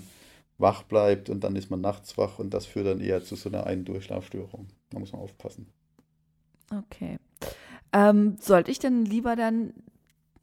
[0.59, 3.49] wach bleibt und dann ist man nachts wach und das führt dann eher zu so
[3.49, 4.69] einer einen Durchschlafstörung.
[4.91, 5.67] Da muss man aufpassen.
[6.71, 7.19] Okay.
[7.93, 9.73] Ähm, sollte ich denn lieber dann,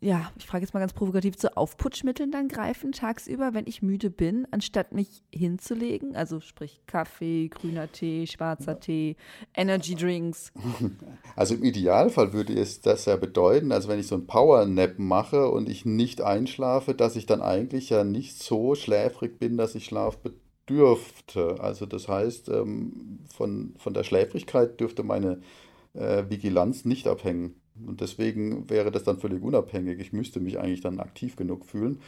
[0.03, 4.09] ja, ich frage jetzt mal ganz provokativ, zu Aufputschmitteln dann greifen tagsüber, wenn ich müde
[4.09, 6.15] bin, anstatt mich hinzulegen?
[6.15, 9.15] Also sprich Kaffee, grüner Tee, schwarzer Tee,
[9.55, 10.51] Energy Drinks.
[11.35, 15.49] Also im Idealfall würde es das ja bedeuten, also wenn ich so ein Power-Nap mache
[15.49, 19.85] und ich nicht einschlafe, dass ich dann eigentlich ja nicht so schläfrig bin, dass ich
[19.85, 21.55] Schlaf bedürfte.
[21.59, 25.41] Also das heißt, ähm, von, von der Schläfrigkeit dürfte meine
[25.93, 27.60] äh, Vigilanz nicht abhängen.
[27.87, 29.99] Und deswegen wäre das dann völlig unabhängig.
[29.99, 31.99] Ich müsste mich eigentlich dann aktiv genug fühlen.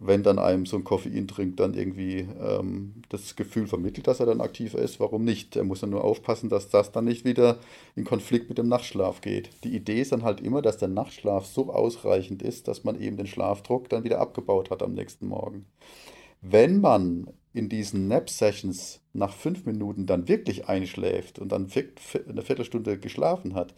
[0.00, 4.40] Wenn dann einem so ein Koffeintrink dann irgendwie ähm, das Gefühl vermittelt, dass er dann
[4.40, 5.56] aktiv ist, warum nicht?
[5.56, 7.58] Er muss dann nur aufpassen, dass das dann nicht wieder
[7.96, 9.50] in Konflikt mit dem Nachtschlaf geht.
[9.64, 13.16] Die Idee ist dann halt immer, dass der Nachtschlaf so ausreichend ist, dass man eben
[13.16, 15.66] den Schlafdruck dann wieder abgebaut hat am nächsten Morgen.
[16.40, 22.98] Wenn man in diesen Nap-Sessions nach fünf Minuten dann wirklich einschläft und dann eine Viertelstunde
[22.98, 23.74] geschlafen hat,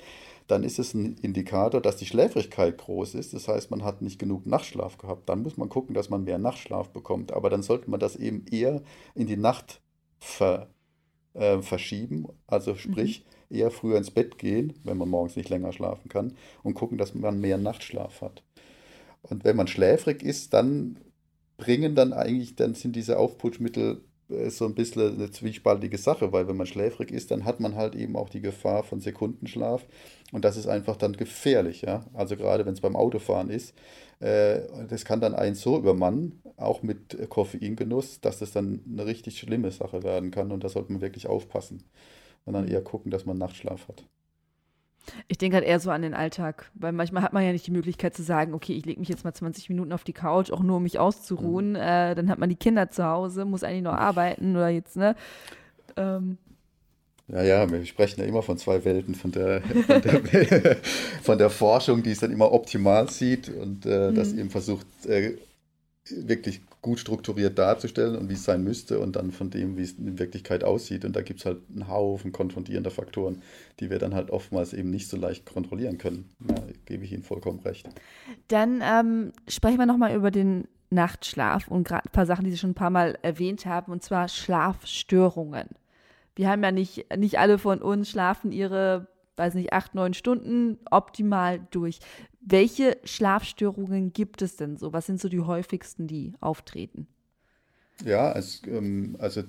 [0.50, 3.34] dann ist es ein Indikator, dass die Schläfrigkeit groß ist.
[3.34, 5.28] Das heißt, man hat nicht genug Nachtschlaf gehabt.
[5.28, 7.32] Dann muss man gucken, dass man mehr Nachtschlaf bekommt.
[7.32, 8.82] Aber dann sollte man das eben eher
[9.14, 9.80] in die Nacht
[10.18, 10.68] ver,
[11.34, 12.26] äh, verschieben.
[12.46, 13.56] Also sprich, mhm.
[13.56, 17.14] eher früher ins Bett gehen, wenn man morgens nicht länger schlafen kann, und gucken, dass
[17.14, 18.42] man mehr Nachtschlaf hat.
[19.22, 20.98] Und wenn man schläfrig ist, dann
[21.56, 26.48] bringen dann eigentlich, dann sind diese Aufputschmittel äh, so ein bisschen eine zwiespaltige Sache, weil
[26.48, 29.86] wenn man schläfrig ist, dann hat man halt eben auch die Gefahr von Sekundenschlaf
[30.32, 32.04] und das ist einfach dann gefährlich, ja.
[32.14, 33.74] Also gerade wenn es beim Autofahren ist,
[34.20, 39.38] äh, das kann dann einen so übermannen, auch mit Koffeingenuss, dass das dann eine richtig
[39.38, 41.84] schlimme Sache werden kann und da sollte man wirklich aufpassen
[42.44, 44.04] und dann eher gucken, dass man Nachtschlaf hat.
[45.28, 47.72] Ich denke halt eher so an den Alltag, weil manchmal hat man ja nicht die
[47.72, 50.60] Möglichkeit zu sagen, okay, ich lege mich jetzt mal 20 Minuten auf die Couch, auch
[50.60, 51.70] nur um mich auszuruhen.
[51.70, 51.76] Mhm.
[51.76, 55.16] Äh, dann hat man die Kinder zu Hause, muss eigentlich noch arbeiten oder jetzt, ne?
[55.96, 56.38] Ähm.
[57.28, 60.76] Ja, ja, wir sprechen ja immer von zwei Welten, von der, von der,
[61.22, 64.14] von der Forschung, die es dann immer optimal sieht und äh, mhm.
[64.14, 65.36] das eben versucht, äh,
[66.10, 69.92] wirklich gut strukturiert darzustellen und wie es sein müsste und dann von dem, wie es
[69.92, 71.04] in Wirklichkeit aussieht.
[71.04, 73.42] Und da gibt es halt einen Haufen konfrontierender Faktoren,
[73.80, 76.30] die wir dann halt oftmals eben nicht so leicht kontrollieren können.
[76.38, 76.54] Da
[76.86, 77.88] gebe ich Ihnen vollkommen recht.
[78.48, 82.58] Dann ähm, sprechen wir nochmal über den Nachtschlaf und gerade ein paar Sachen, die Sie
[82.58, 85.68] schon ein paar Mal erwähnt haben, und zwar Schlafstörungen.
[86.34, 89.06] Wir haben ja nicht, nicht alle von uns schlafen ihre
[89.40, 91.98] weiß nicht, acht, neun Stunden optimal durch.
[92.40, 94.92] Welche Schlafstörungen gibt es denn so?
[94.92, 97.06] Was sind so die häufigsten, die auftreten?
[98.04, 99.42] Ja, es, ähm, also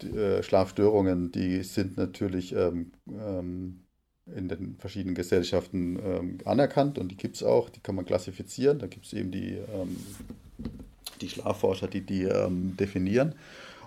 [0.00, 3.80] die, äh, Schlafstörungen, die sind natürlich ähm, ähm,
[4.34, 8.78] in den verschiedenen Gesellschaften ähm, anerkannt und die gibt es auch, die kann man klassifizieren.
[8.78, 9.96] Da gibt es eben die, ähm,
[11.20, 13.34] die Schlafforscher, die die ähm, definieren.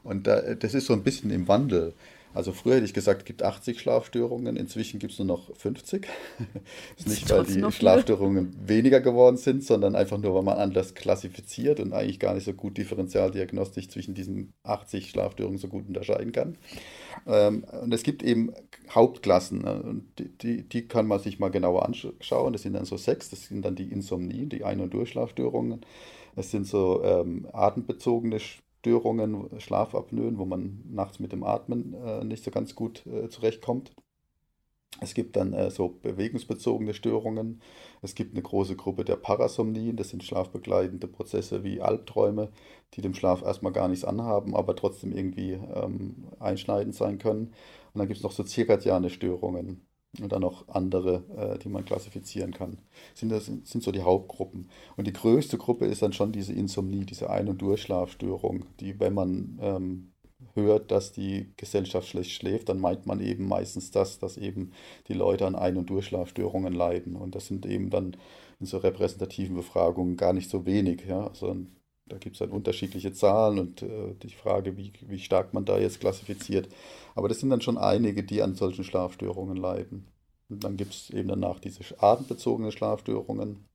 [0.04, 1.94] Und da, das ist so ein bisschen im Wandel.
[2.36, 6.06] Also früher hätte ich gesagt, es gibt 80 Schlafstörungen, inzwischen gibt es nur noch 50.
[6.98, 10.96] das ist nicht, weil die Schlafstörungen weniger geworden sind, sondern einfach nur, weil man anders
[10.96, 16.34] klassifiziert und eigentlich gar nicht so gut differenzialdiagnostisch zwischen diesen 80 Schlafstörungen so gut unterscheiden
[16.34, 16.58] kann.
[17.26, 18.52] Ähm, und es gibt eben
[18.90, 19.82] Hauptklassen, ne?
[19.82, 22.52] und die, die, die, kann man sich mal genauer anschauen.
[22.52, 25.86] Das sind dann so sechs, das sind dann die Insomnie, die Ein- und Durchschlafstörungen.
[26.36, 28.40] Das sind so ähm, atembezogene
[28.86, 33.96] Störungen, Schlafapnoen, wo man nachts mit dem Atmen äh, nicht so ganz gut äh, zurechtkommt.
[35.02, 37.62] Es gibt dann äh, so bewegungsbezogene Störungen.
[38.04, 39.96] Es gibt eine große Gruppe der Parasomnien.
[39.96, 42.52] Das sind schlafbegleitende Prozesse wie Albträume,
[42.94, 47.56] die dem Schlaf erstmal gar nichts anhaben, aber trotzdem irgendwie ähm, einschneidend sein können.
[47.94, 49.85] Und dann gibt es noch so zirkadiane Störungen
[50.22, 52.78] und dann noch andere, äh, die man klassifizieren kann.
[53.14, 54.70] Sind das sind so die Hauptgruppen.
[54.98, 59.14] Und die größte Gruppe ist dann schon diese Insomnie, diese Ein- und Durchschlafstörung, die, wenn
[59.14, 60.12] man ähm,
[60.54, 64.72] hört, dass die Gesellschaft schlecht schläft, dann meint man eben meistens das, dass eben
[65.08, 67.16] die Leute an Ein- und Durchschlafstörungen leiden.
[67.16, 68.18] Und das sind eben dann
[68.60, 71.06] in so repräsentativen Befragungen gar nicht so wenig.
[71.06, 71.28] Ja?
[71.28, 71.56] Also
[72.08, 75.80] da gibt es dann unterschiedliche Zahlen und äh, die Frage, wie, wie stark man da
[75.80, 76.70] jetzt klassifiziert.
[77.16, 80.08] Aber das sind dann schon einige, die an solchen Schlafstörungen leiden.
[80.50, 83.66] Und dann gibt es eben danach diese atembezogenen Schlafstörungen,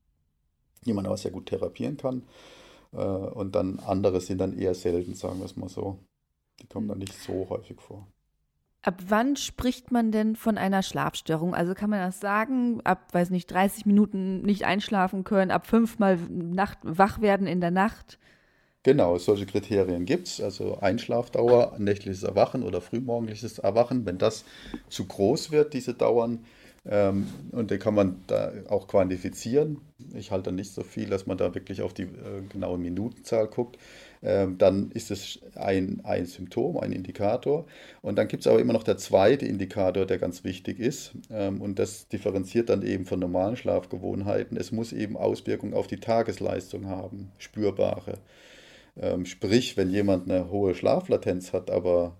[0.86, 2.22] die man aber sehr gut therapieren kann.
[2.92, 5.98] Äh, und dann andere sind dann eher selten, sagen wir es mal so.
[6.60, 8.06] Die kommen dann nicht so häufig vor.
[8.82, 11.54] Ab wann spricht man denn von einer Schlafstörung?
[11.54, 16.16] Also kann man das sagen, ab, weiß nicht, 30 Minuten nicht einschlafen können, ab fünfmal
[16.16, 18.18] Nacht, wach werden in der Nacht?
[18.82, 20.40] Genau, solche Kriterien gibt es.
[20.40, 24.06] Also Einschlafdauer, nächtliches Erwachen oder frühmorgendliches Erwachen.
[24.06, 24.46] Wenn das
[24.88, 26.46] zu groß wird, diese Dauern,
[26.86, 29.82] ähm, und den kann man da auch quantifizieren.
[30.14, 33.76] Ich halte nicht so viel, dass man da wirklich auf die äh, genaue Minutenzahl guckt.
[34.22, 37.66] Ähm, dann ist es ein, ein Symptom, ein Indikator.
[38.02, 41.12] Und dann gibt es aber immer noch der zweite Indikator, der ganz wichtig ist.
[41.30, 44.56] Ähm, und das differenziert dann eben von normalen Schlafgewohnheiten.
[44.56, 48.18] Es muss eben Auswirkungen auf die Tagesleistung haben, spürbare.
[48.96, 52.16] Ähm, sprich, wenn jemand eine hohe Schlaflatenz hat, aber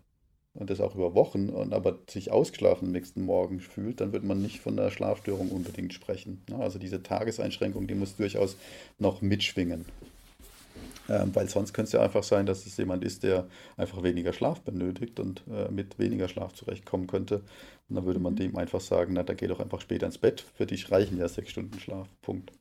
[0.54, 4.24] und das auch über Wochen und aber sich ausgeschlafen am nächsten Morgen fühlt, dann wird
[4.24, 6.42] man nicht von einer Schlafstörung unbedingt sprechen.
[6.58, 8.56] Also diese Tageseinschränkung, die muss durchaus
[8.98, 9.84] noch mitschwingen.
[11.10, 14.32] Ähm, weil sonst könnte es ja einfach sein, dass es jemand ist, der einfach weniger
[14.32, 17.42] Schlaf benötigt und äh, mit weniger Schlaf zurechtkommen könnte.
[17.88, 18.38] Und dann würde man mhm.
[18.38, 20.44] dem einfach sagen, na, da geh doch einfach später ins Bett.
[20.54, 22.08] Für dich reichen ja sechs Stunden Schlaf.
[22.22, 22.52] Punkt.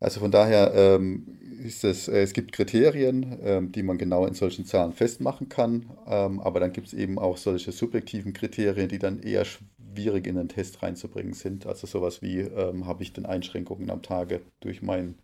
[0.00, 4.34] Also von daher ähm, ist es, äh, es gibt Kriterien, ähm, die man genau in
[4.34, 8.98] solchen Zahlen festmachen kann, ähm, aber dann gibt es eben auch solche subjektiven Kriterien, die
[8.98, 11.66] dann eher schwierig in den Test reinzubringen sind.
[11.66, 15.14] Also sowas wie, ähm, habe ich denn Einschränkungen am Tage durch mein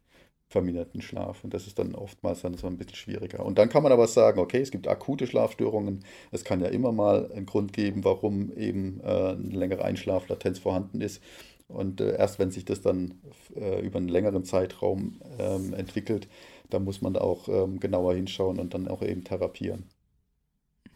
[0.51, 1.45] verminderten Schlaf.
[1.45, 3.47] Und das ist dann oftmals dann so ein bisschen schwieriger.
[3.47, 6.05] Und dann kann man aber sagen, okay, es gibt akute Schlafstörungen.
[6.33, 11.01] Es kann ja immer mal einen Grund geben, warum eben äh, eine längere Einschlaflatenz vorhanden
[11.01, 11.23] ist.
[11.69, 13.15] Und äh, erst wenn sich das dann
[13.55, 16.29] äh, über einen längeren Zeitraum ähm, entwickelt,
[16.69, 19.85] dann muss man da auch ähm, genauer hinschauen und dann auch eben therapieren.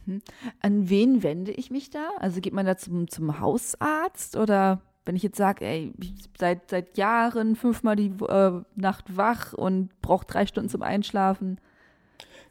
[0.07, 0.23] Mhm.
[0.59, 2.11] An wen wende ich mich da?
[2.19, 5.93] Also geht man da zum, zum Hausarzt oder wenn ich jetzt sage, ey,
[6.39, 11.59] seit, seit Jahren fünfmal die äh, Nacht wach und brauche drei Stunden zum Einschlafen.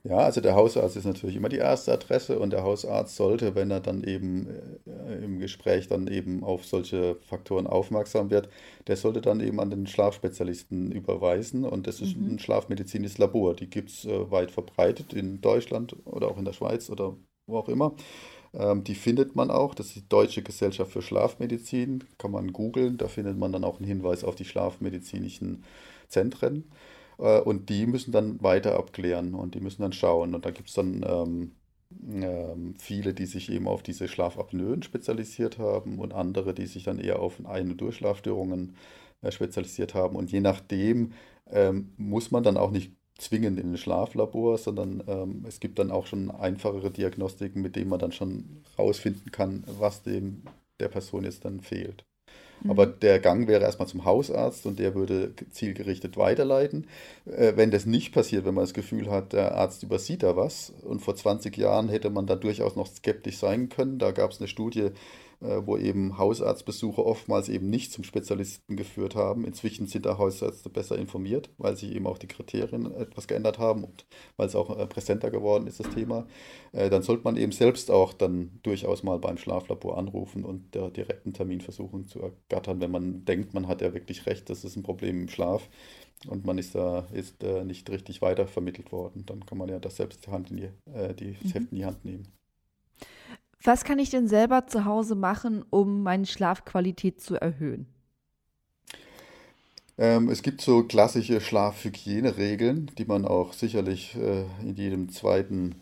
[0.06, 3.72] Ja, also der Hausarzt ist natürlich immer die erste Adresse und der Hausarzt sollte, wenn
[3.72, 4.48] er dann eben
[4.86, 8.50] äh, im Gespräch dann eben auf solche Faktoren aufmerksam wird,
[8.88, 12.34] der sollte dann eben an den Schlafspezialisten überweisen und das ist mhm.
[12.34, 13.56] ein schlafmedizinisches Labor.
[13.56, 17.16] Die gibt es äh, weit verbreitet in Deutschland oder auch in der Schweiz oder
[17.48, 17.96] wo auch immer.
[18.54, 19.76] Ähm, die findet man auch.
[19.76, 22.04] Das ist die Deutsche Gesellschaft für Schlafmedizin.
[22.18, 22.98] Kann man googeln.
[22.98, 25.64] Da findet man dann auch einen Hinweis auf die schlafmedizinischen
[26.08, 26.72] Zentren.
[27.20, 30.36] Äh, und die müssen dann weiter abklären und die müssen dann schauen.
[30.36, 31.52] Und da gibt es dann ähm,
[32.02, 37.00] ähm, viele, die sich eben auf diese Schlafapnoen spezialisiert haben und andere, die sich dann
[37.00, 38.76] eher auf Ein- und Durchschlafstörungen
[39.22, 40.16] äh, spezialisiert haben.
[40.16, 41.14] Und je nachdem
[41.52, 45.92] ähm, muss man dann auch nicht zwingend in ein Schlaflabor, sondern ähm, es gibt dann
[45.92, 50.44] auch schon einfachere Diagnostiken, mit denen man dann schon rausfinden kann, was dem
[50.80, 52.06] der Person jetzt dann fehlt.
[52.64, 52.72] Mhm.
[52.72, 56.88] Aber der Gang wäre erstmal zum Hausarzt und der würde zielgerichtet weiterleiten.
[57.26, 60.74] Äh, wenn das nicht passiert, wenn man das Gefühl hat, der Arzt übersieht da was
[60.82, 64.00] und vor 20 Jahren hätte man da durchaus noch skeptisch sein können.
[64.00, 64.90] Da gab es eine Studie,
[65.44, 69.46] wo eben Hausarztbesuche oftmals eben nicht zum Spezialisten geführt haben.
[69.46, 73.84] Inzwischen sind da Hausärzte besser informiert, weil sich eben auch die Kriterien etwas geändert haben
[73.84, 74.06] und
[74.38, 76.26] weil es auch äh, präsenter geworden ist, das Thema.
[76.72, 80.90] Äh, dann sollte man eben selbst auch dann durchaus mal beim Schlaflabor anrufen und der
[80.90, 84.76] direkten Termin versuchen zu ergattern, wenn man denkt, man hat ja wirklich recht, das ist
[84.76, 85.70] ein Problem im Schlaf
[86.28, 89.26] und man ist da ist, nicht richtig weitervermittelt worden.
[89.26, 90.70] Dann kann man ja das selbst die Hand in die,
[91.20, 91.34] die.
[91.34, 92.28] Heft in die Hand nehmen.
[93.66, 97.88] Was kann ich denn selber zu Hause machen, um meine Schlafqualität zu erhöhen?
[99.98, 105.76] Ähm, es gibt so klassische Schlafhygieneregeln, die man auch sicherlich äh, in jedem zweiten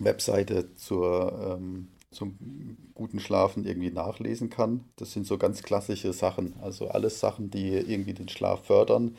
[0.00, 4.84] Webseite zur, ähm, zum guten Schlafen irgendwie nachlesen kann.
[4.96, 6.54] Das sind so ganz klassische Sachen.
[6.60, 9.16] Also alles Sachen, die irgendwie den Schlaf fördern,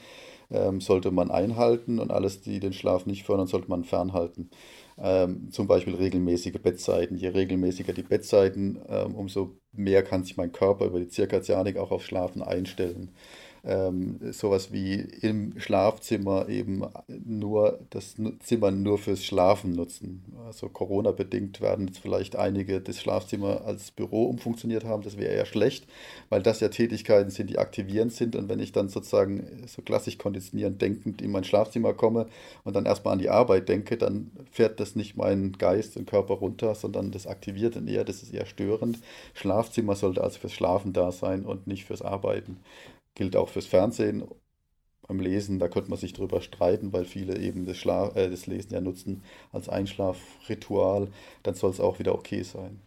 [0.49, 4.49] ähm, sollte man einhalten und alles, die den Schlaf nicht fördern, sollte man fernhalten.
[4.97, 7.17] Ähm, zum Beispiel regelmäßige Bettzeiten.
[7.17, 11.91] Je regelmäßiger die Bettzeiten, ähm, umso mehr kann sich mein Körper über die Zirkadianik auch
[11.91, 13.11] auf Schlafen einstellen
[13.63, 20.23] ähm, sowas wie im Schlafzimmer eben nur das Zimmer nur fürs Schlafen nutzen.
[20.47, 25.03] Also Corona-bedingt werden jetzt vielleicht einige das Schlafzimmer als Büro umfunktioniert haben.
[25.03, 25.85] Das wäre eher schlecht,
[26.29, 28.35] weil das ja Tätigkeiten sind, die aktivierend sind.
[28.35, 32.27] Und wenn ich dann sozusagen so klassisch konditionierend denkend in mein Schlafzimmer komme
[32.63, 36.35] und dann erstmal an die Arbeit denke, dann fährt das nicht meinen Geist und Körper
[36.35, 38.97] runter, sondern das aktiviert dann eher, das ist eher störend.
[39.35, 42.57] Schlafzimmer sollte also fürs Schlafen da sein und nicht fürs Arbeiten
[43.15, 44.23] gilt auch fürs Fernsehen.
[45.07, 48.47] Beim Lesen, da könnte man sich drüber streiten, weil viele eben das, Schla äh, das
[48.47, 51.09] Lesen ja nutzen als Einschlafritual.
[51.43, 52.79] Dann soll es auch wieder okay sein.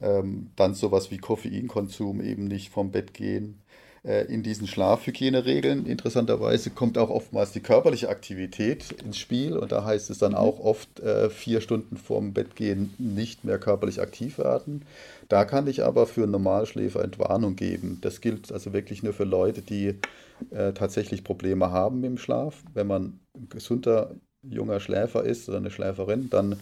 [0.00, 3.60] Ähm, dann sowas wie Koffeinkonsum, eben nicht vom Bett gehen.
[4.06, 9.56] Äh, in diesen Schlafhygieneregeln, interessanterweise, kommt auch oftmals die körperliche Aktivität ins Spiel.
[9.56, 10.38] Und da heißt es dann mhm.
[10.38, 14.84] auch oft, äh, vier Stunden vorm Bett gehen nicht mehr körperlich aktiv werden.
[15.28, 17.98] Da kann ich aber für Normalschläfer Entwarnung geben.
[18.00, 19.94] Das gilt also wirklich nur für Leute, die
[20.50, 22.62] äh, tatsächlich Probleme haben im Schlaf.
[22.74, 26.60] Wenn man ein gesunder junger Schläfer ist oder eine Schläferin, dann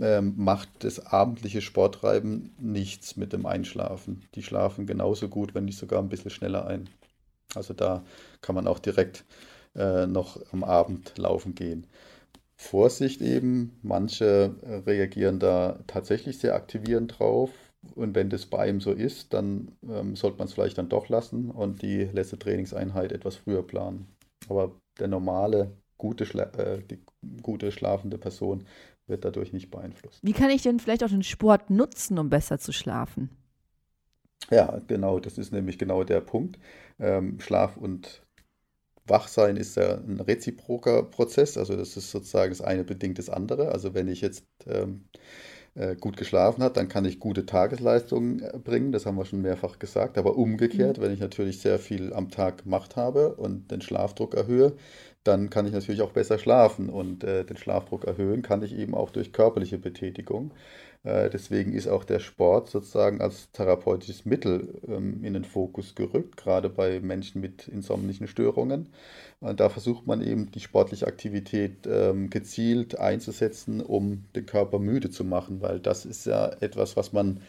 [0.00, 4.24] ähm, macht das abendliche Sporttreiben nichts mit dem Einschlafen.
[4.34, 6.88] Die schlafen genauso gut, wenn nicht sogar ein bisschen schneller ein.
[7.54, 8.04] Also da
[8.40, 9.24] kann man auch direkt
[9.74, 11.86] äh, noch am Abend laufen gehen.
[12.56, 14.54] Vorsicht eben, manche
[14.84, 17.50] reagieren da tatsächlich sehr aktivierend drauf
[17.94, 21.08] und wenn das bei ihm so ist, dann ähm, sollte man es vielleicht dann doch
[21.08, 24.08] lassen und die letzte Trainingseinheit etwas früher planen.
[24.48, 26.98] Aber der normale, gute, Schla äh, die
[27.42, 28.66] gute schlafende Person
[29.08, 30.20] wird dadurch nicht beeinflusst.
[30.22, 33.30] Wie kann ich denn vielleicht auch den Sport nutzen, um besser zu schlafen?
[34.50, 36.58] Ja, genau, das ist nämlich genau der Punkt.
[36.98, 38.22] Ähm, Schlaf und
[39.06, 43.72] Wachsein ist ja ein reziproker Prozess, also das ist sozusagen das eine bedingt das andere.
[43.72, 45.04] Also wenn ich jetzt ähm,
[45.74, 49.42] äh, gut geschlafen hat, dann kann ich gute Tagesleistungen äh, bringen, das haben wir schon
[49.42, 50.18] mehrfach gesagt.
[50.18, 51.02] Aber umgekehrt, mhm.
[51.02, 54.74] wenn ich natürlich sehr viel am Tag gemacht habe und den Schlafdruck erhöhe,
[55.24, 58.94] dann kann ich natürlich auch besser schlafen und äh, den Schlafdruck erhöhen kann ich eben
[58.94, 60.52] auch durch körperliche Betätigung.
[61.04, 66.36] Äh, deswegen ist auch der Sport sozusagen als therapeutisches Mittel ähm, in den Fokus gerückt,
[66.36, 68.88] gerade bei Menschen mit insomnischen Störungen.
[69.40, 75.10] Und da versucht man eben die sportliche Aktivität ähm, gezielt einzusetzen, um den Körper müde
[75.10, 77.40] zu machen, weil das ist ja etwas, was man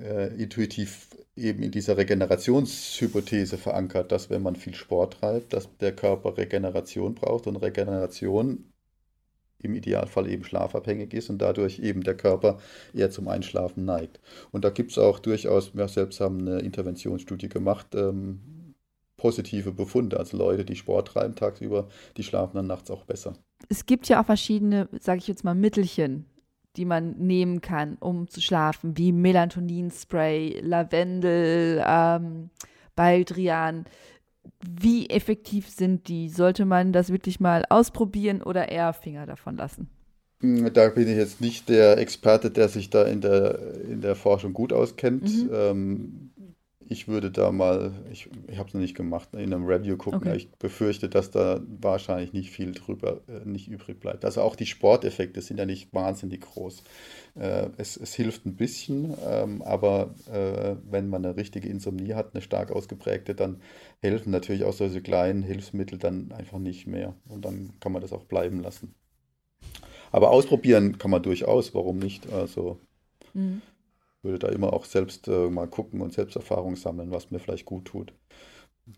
[0.00, 5.94] äh, intuitiv eben in dieser Regenerationshypothese verankert, dass wenn man viel Sport treibt, dass der
[5.94, 8.72] Körper Regeneration braucht und Regeneration
[9.58, 12.58] im Idealfall eben schlafabhängig ist und dadurch eben der Körper
[12.94, 14.20] eher zum Einschlafen neigt.
[14.52, 18.74] Und da gibt es auch durchaus, wir selbst haben eine Interventionsstudie gemacht, ähm,
[19.16, 20.18] positive Befunde.
[20.18, 23.34] Also Leute, die Sport treiben tagsüber, die schlafen dann nachts auch besser.
[23.68, 26.26] Es gibt ja auch verschiedene, sage ich jetzt mal, Mittelchen,
[26.76, 32.50] die man nehmen kann, um zu schlafen, wie Melatonin-Spray, Lavendel, ähm,
[32.94, 33.84] Baldrian.
[34.68, 36.28] Wie effektiv sind die?
[36.28, 39.88] Sollte man das wirklich mal ausprobieren oder eher Finger davon lassen?
[40.40, 43.58] Hm, da bin ich jetzt nicht der Experte, der sich da in der,
[43.88, 45.24] in der Forschung gut auskennt.
[45.24, 45.50] Mhm.
[45.52, 46.30] Ähm,
[46.88, 50.20] ich würde da mal, ich, ich habe es noch nicht gemacht, in einem Review gucken.
[50.20, 50.36] Okay.
[50.36, 54.24] Ich befürchte, dass da wahrscheinlich nicht viel drüber äh, nicht übrig bleibt.
[54.24, 56.82] Also auch die Sporteffekte sind ja nicht wahnsinnig groß.
[57.34, 62.34] Äh, es, es hilft ein bisschen, ähm, aber äh, wenn man eine richtige Insomnie hat,
[62.34, 63.60] eine stark ausgeprägte, dann
[64.00, 67.14] helfen natürlich auch solche kleinen Hilfsmittel dann einfach nicht mehr.
[67.28, 68.94] Und dann kann man das auch bleiben lassen.
[70.12, 72.32] Aber ausprobieren kann man durchaus, warum nicht?
[72.32, 72.78] Also
[73.34, 73.62] mhm
[74.26, 77.86] würde da immer auch selbst äh, mal gucken und Selbsterfahrung sammeln, was mir vielleicht gut
[77.86, 78.12] tut.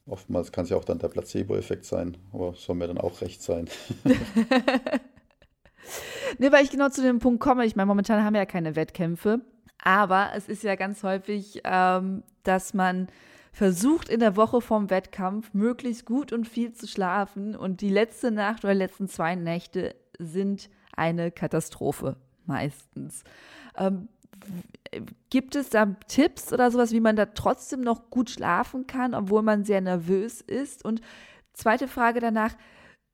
[0.06, 3.42] Oftmals kann es ja auch dann der Placebo-Effekt sein, aber soll mir dann auch recht
[3.42, 3.68] sein.
[6.38, 7.64] ne, weil ich genau zu dem Punkt komme.
[7.64, 9.40] Ich meine, momentan haben wir ja keine Wettkämpfe,
[9.82, 13.06] aber es ist ja ganz häufig, ähm, dass man
[13.52, 18.30] versucht in der Woche vom Wettkampf möglichst gut und viel zu schlafen und die letzte
[18.30, 23.24] Nacht oder letzten zwei Nächte sind eine Katastrophe meistens.
[23.76, 24.08] Ähm,
[25.30, 29.42] Gibt es da Tipps oder sowas, wie man da trotzdem noch gut schlafen kann, obwohl
[29.42, 30.84] man sehr nervös ist?
[30.84, 31.00] Und
[31.52, 32.56] zweite Frage danach,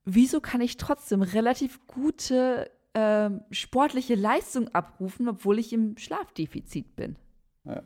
[0.05, 7.17] wieso kann ich trotzdem relativ gute äh, sportliche Leistung abrufen, obwohl ich im Schlafdefizit bin?
[7.65, 7.83] Ja.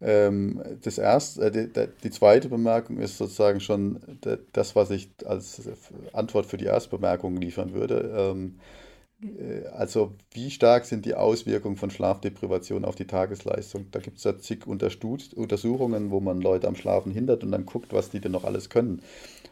[0.00, 4.00] Ähm, das erste, äh, die, zweite Bemerkung ist sozusagen schon
[4.52, 5.62] das, was ich als
[6.12, 8.12] Antwort für die erste Bemerkung liefern würde.
[8.16, 8.91] Ähm, äh,
[9.72, 13.86] also wie stark sind die Auswirkungen von Schlafdeprivation auf die Tagesleistung?
[13.90, 17.92] Da gibt es ja zig Untersuchungen, wo man Leute am Schlafen hindert und dann guckt,
[17.92, 19.02] was die denn noch alles können.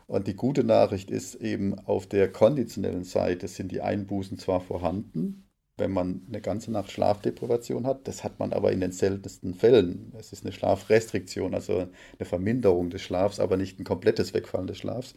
[0.07, 5.49] Und die gute Nachricht ist eben, auf der konditionellen Seite sind die Einbußen zwar vorhanden,
[5.77, 8.09] wenn man eine ganze Nacht Schlafdeprivation hat.
[8.09, 10.13] Das hat man aber in den seltensten Fällen.
[10.19, 14.79] Es ist eine Schlafrestriktion, also eine Verminderung des Schlafs, aber nicht ein komplettes Wegfallen des
[14.79, 15.15] Schlafs.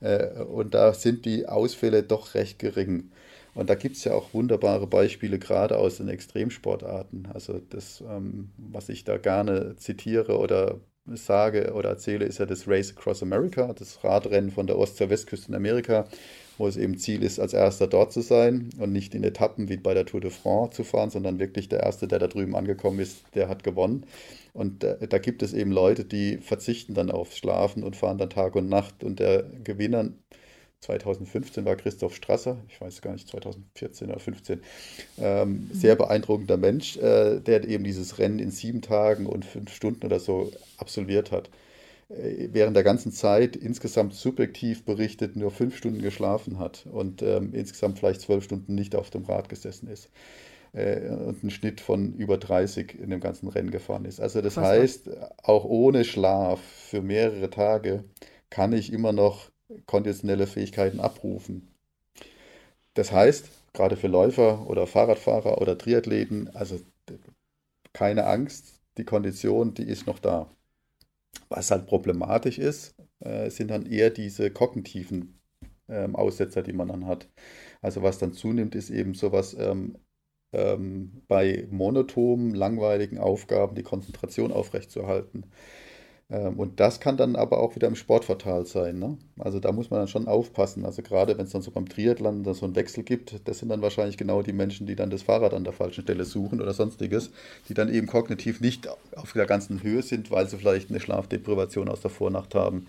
[0.00, 3.10] Äh, und da sind die Ausfälle doch recht gering.
[3.54, 7.28] Und da gibt es ja auch wunderbare Beispiele, gerade aus den Extremsportarten.
[7.32, 12.68] Also das, ähm, was ich da gerne zitiere oder sage oder erzähle, ist ja das
[12.68, 16.06] Race Across America, das Radrennen von der Ost- zur Westküste in Amerika,
[16.58, 19.76] wo es eben Ziel ist, als erster dort zu sein und nicht in Etappen wie
[19.78, 23.00] bei der Tour de France zu fahren, sondern wirklich der Erste, der da drüben angekommen
[23.00, 24.04] ist, der hat gewonnen.
[24.52, 28.30] Und da, da gibt es eben Leute, die verzichten dann aufs Schlafen und fahren dann
[28.30, 29.04] Tag und Nacht.
[29.04, 30.10] Und der Gewinner
[30.80, 34.60] 2015 war Christoph Strasser, ich weiß gar nicht, 2014 oder 15,
[35.18, 35.70] ähm, mhm.
[35.74, 40.18] sehr beeindruckender Mensch, äh, der eben dieses Rennen in sieben Tagen und fünf Stunden oder
[40.18, 41.50] so absolviert hat.
[42.08, 47.52] Äh, während der ganzen Zeit insgesamt subjektiv berichtet nur fünf Stunden geschlafen hat und ähm,
[47.52, 50.10] insgesamt vielleicht zwölf Stunden nicht auf dem Rad gesessen ist
[50.72, 54.20] äh, und einen Schnitt von über 30 in dem ganzen Rennen gefahren ist.
[54.20, 55.10] Also das Was heißt,
[55.42, 58.04] auch ohne Schlaf für mehrere Tage
[58.48, 59.50] kann ich immer noch
[59.86, 61.68] konditionelle Fähigkeiten abrufen.
[62.94, 66.80] Das heißt, gerade für Läufer oder Fahrradfahrer oder Triathleten, also
[67.92, 70.50] keine Angst, die Kondition, die ist noch da.
[71.48, 75.40] Was halt problematisch ist, äh, sind dann eher diese kognitiven
[75.88, 77.28] ähm, Aussetzer, die man dann hat.
[77.82, 79.98] Also was dann zunimmt, ist eben sowas ähm,
[80.52, 85.44] ähm, bei monotonen, langweiligen Aufgaben die Konzentration aufrechtzuerhalten.
[86.30, 88.98] Ähm, und das kann dann aber auch wieder im Sport fatal sein.
[88.98, 89.18] Ne?
[89.38, 90.84] Also da muss man dann schon aufpassen.
[90.84, 93.82] Also gerade wenn es dann so beim Triathlon so einen Wechsel gibt, das sind dann
[93.82, 97.30] wahrscheinlich genau die Menschen, die dann das Fahrrad an der falschen Stelle suchen oder sonstiges,
[97.68, 101.88] die dann eben kognitiv nicht auf der ganzen Höhe sind, weil sie vielleicht eine Schlafdeprivation
[101.88, 102.86] aus der Vornacht haben.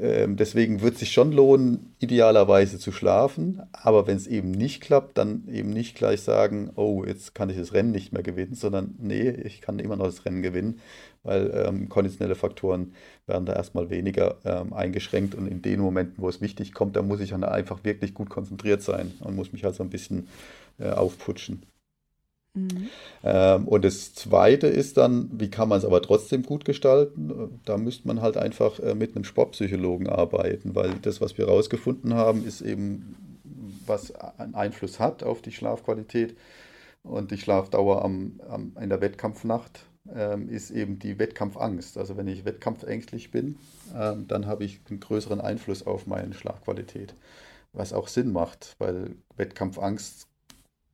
[0.00, 3.62] Ähm, deswegen wird es sich schon lohnen, idealerweise zu schlafen.
[3.72, 7.56] Aber wenn es eben nicht klappt, dann eben nicht gleich sagen, oh, jetzt kann ich
[7.56, 10.80] das Rennen nicht mehr gewinnen, sondern nee, ich kann immer noch das Rennen gewinnen,
[11.22, 12.92] weil ähm, konditionelle Faktoren
[13.26, 15.34] werden da erstmal weniger ähm, eingeschränkt.
[15.34, 18.30] Und in den Momenten, wo es wichtig kommt, da muss ich dann einfach wirklich gut
[18.30, 20.28] konzentriert sein und muss mich halt so ein bisschen
[20.78, 21.62] äh, aufputschen.
[22.56, 22.88] Mhm.
[23.22, 27.60] Ähm, und das Zweite ist dann, wie kann man es aber trotzdem gut gestalten?
[27.64, 32.14] Da müsste man halt einfach äh, mit einem Sportpsychologen arbeiten, weil das, was wir herausgefunden
[32.14, 33.40] haben, ist eben,
[33.86, 36.34] was einen Einfluss hat auf die Schlafqualität
[37.02, 39.84] und die Schlafdauer am, am in der Wettkampfnacht
[40.14, 41.98] ähm, ist eben die Wettkampfangst.
[41.98, 43.58] Also wenn ich wettkampfängstlich bin,
[43.94, 47.14] ähm, dann habe ich einen größeren Einfluss auf meine Schlafqualität,
[47.72, 50.26] was auch Sinn macht, weil Wettkampfangst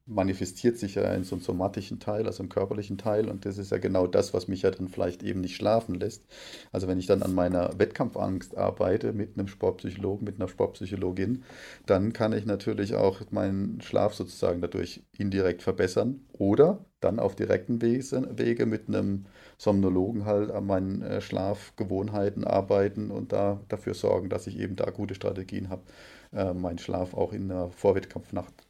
[0.07, 3.29] manifestiert sich ja in so einem somatischen Teil, also im körperlichen Teil.
[3.29, 6.25] Und das ist ja genau das, was mich ja dann vielleicht eben nicht schlafen lässt.
[6.73, 11.45] Also wenn ich dann an meiner Wettkampfangst arbeite mit einem Sportpsychologen, mit einer Sportpsychologin,
[11.87, 16.21] dann kann ich natürlich auch meinen Schlaf sozusagen dadurch indirekt verbessern.
[16.33, 19.27] Oder dann auf direkten Wege mit einem
[19.59, 24.91] Somnologen halt an meinen äh, Schlafgewohnheiten arbeiten und da dafür sorgen, dass ich eben da
[24.91, 25.83] gute Strategien habe,
[26.33, 28.67] äh, meinen Schlaf auch in der Vorwettkampfnacht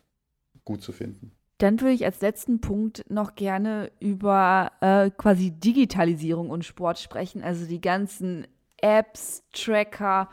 [0.64, 1.32] gut zu finden.
[1.58, 7.42] Dann würde ich als letzten Punkt noch gerne über äh, quasi Digitalisierung und Sport sprechen,
[7.42, 8.46] also die ganzen
[8.78, 10.28] Apps, Tracker.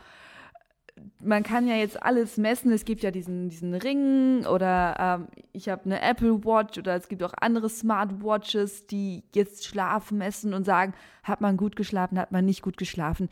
[1.22, 2.72] Man kann ja jetzt alles messen.
[2.72, 7.08] Es gibt ja diesen, diesen Ring oder ähm, ich habe eine Apple Watch oder es
[7.08, 12.32] gibt auch andere Smartwatches, die jetzt Schlaf messen und sagen, hat man gut geschlafen, hat
[12.32, 13.30] man nicht gut geschlafen.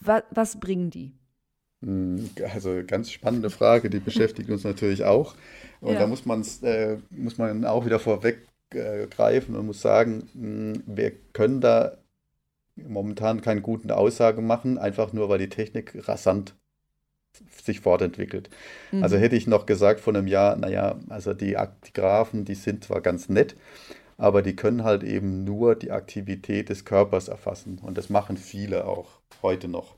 [0.00, 1.17] was, was bringen die?
[1.82, 5.34] Hm, also ganz spannende Frage, die beschäftigt uns natürlich auch.
[5.80, 6.00] Und ja.
[6.00, 10.82] da muss, man's, äh, muss man auch wieder vorweggreifen äh, und muss sagen, mh, hm,
[10.86, 11.98] wir können da
[12.76, 16.54] momentan keine guten Aussagen machen, einfach nur weil die Technik rasant
[17.62, 18.50] sich fortentwickelt.
[18.90, 19.02] Mhm.
[19.02, 21.56] Also hätte ich noch gesagt vor einem Jahr, naja, also die,
[21.86, 23.56] die Graphen, die sind zwar ganz nett,
[24.16, 27.78] aber die können halt eben nur die Aktivität des Körpers erfassen.
[27.80, 29.94] Und das machen viele auch heute noch.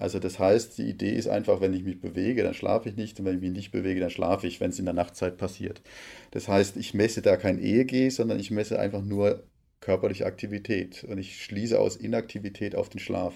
[0.00, 3.20] Also das heißt, die Idee ist einfach, wenn ich mich bewege, dann schlafe ich nicht
[3.20, 5.82] und wenn ich mich nicht bewege, dann schlafe ich, wenn es in der Nachtzeit passiert.
[6.30, 9.44] Das heißt, ich messe da kein EEG, sondern ich messe einfach nur
[9.80, 13.34] körperliche Aktivität und ich schließe aus Inaktivität auf den Schlaf.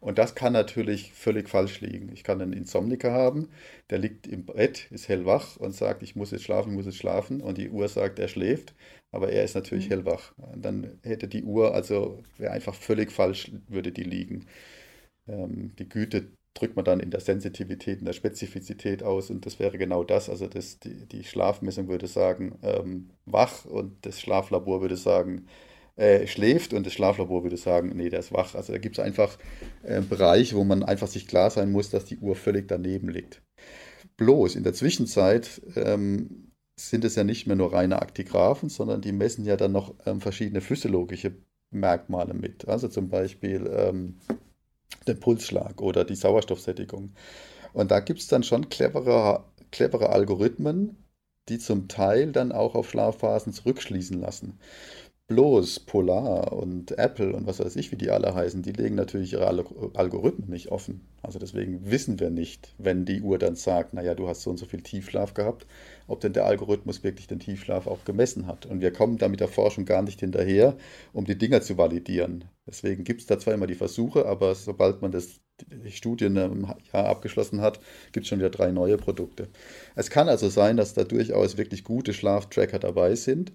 [0.00, 2.12] Und das kann natürlich völlig falsch liegen.
[2.12, 3.48] Ich kann einen Insomniker haben,
[3.88, 6.98] der liegt im Bett, ist hellwach und sagt, ich muss jetzt schlafen, ich muss jetzt
[6.98, 7.40] schlafen.
[7.40, 8.74] Und die Uhr sagt, er schläft,
[9.10, 9.92] aber er ist natürlich mhm.
[9.92, 10.34] hellwach.
[10.36, 14.46] Und dann hätte die Uhr, also wäre einfach völlig falsch, würde die liegen.
[15.28, 19.58] Ähm, die Güte drückt man dann in der Sensitivität, in der Spezifizität aus und das
[19.58, 20.28] wäre genau das.
[20.28, 25.46] Also das, die, die Schlafmessung würde sagen, ähm, wach und das Schlaflabor würde sagen,
[25.96, 28.54] äh, schläft und das Schlaflabor würde sagen, nee, der ist wach.
[28.54, 29.38] Also da gibt es einfach
[29.82, 33.42] äh, Bereiche, wo man einfach sich klar sein muss, dass die Uhr völlig daneben liegt.
[34.16, 39.12] Bloß in der Zwischenzeit ähm, sind es ja nicht mehr nur reine Aktigraphen, sondern die
[39.12, 41.36] messen ja dann noch ähm, verschiedene physiologische
[41.70, 42.68] Merkmale mit.
[42.68, 44.18] Also zum Beispiel ähm,
[45.06, 47.12] den Pulsschlag oder die Sauerstoffsättigung.
[47.72, 50.96] Und da gibt es dann schon clevere, clevere Algorithmen,
[51.48, 54.58] die zum Teil dann auch auf Schlafphasen zurückschließen lassen.
[55.28, 59.34] Bloß Polar und Apple und was weiß ich, wie die alle heißen, die legen natürlich
[59.34, 61.06] ihre Algorithmen nicht offen.
[61.20, 64.56] Also deswegen wissen wir nicht, wenn die Uhr dann sagt, naja, du hast so und
[64.56, 65.66] so viel Tiefschlaf gehabt,
[66.06, 68.64] ob denn der Algorithmus wirklich den Tiefschlaf auch gemessen hat.
[68.64, 70.78] Und wir kommen da mit der Forschung gar nicht hinterher,
[71.12, 72.44] um die Dinger zu validieren.
[72.68, 75.40] Deswegen gibt es da zwar immer die Versuche, aber sobald man das,
[75.84, 77.80] die Studien im Jahr abgeschlossen hat,
[78.12, 79.48] gibt es schon wieder drei neue Produkte.
[79.96, 83.52] Es kann also sein, dass da durchaus wirklich gute Schlaftracker dabei sind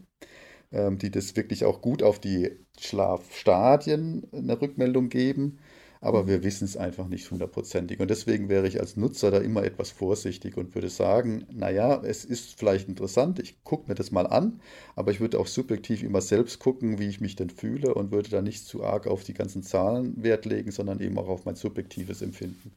[0.73, 5.59] ähm, die das wirklich auch gut auf die Schlafstadien eine Rückmeldung geben.
[6.03, 8.01] Aber wir wissen es einfach nicht hundertprozentig.
[8.01, 12.25] Und deswegen wäre ich als Nutzer da immer etwas vorsichtig und würde sagen, naja, es
[12.25, 14.59] ist vielleicht interessant, ich gucke mir das mal an,
[14.97, 18.29] aber ich würde auch subjektiv immer selbst gucken, wie ich mich denn fühle und würde
[18.29, 21.55] da nicht zu arg auf die ganzen Zahlen Wert legen, sondern eben auch auf mein
[21.55, 22.73] subjektives Empfinden,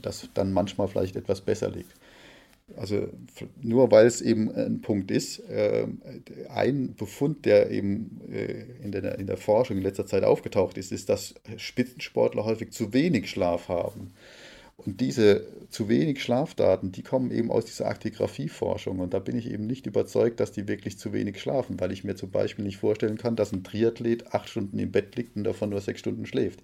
[0.00, 1.96] das dann manchmal vielleicht etwas besser liegt.
[2.76, 3.08] Also
[3.60, 5.86] nur weil es eben ein Punkt ist, äh,
[6.48, 10.92] ein Befund, der eben äh, in der, in der Forschung in letzter Zeit aufgetaucht ist,
[10.92, 14.12] ist, dass Spitzensportler häufig zu wenig Schlaf haben.
[14.84, 18.98] Und diese zu wenig Schlafdaten, die kommen eben aus dieser Aktigraphie-Forschung.
[18.98, 22.04] Und da bin ich eben nicht überzeugt, dass die wirklich zu wenig schlafen, weil ich
[22.04, 25.44] mir zum Beispiel nicht vorstellen kann, dass ein Triathlet acht Stunden im Bett liegt und
[25.44, 26.62] davon nur sechs Stunden schläft.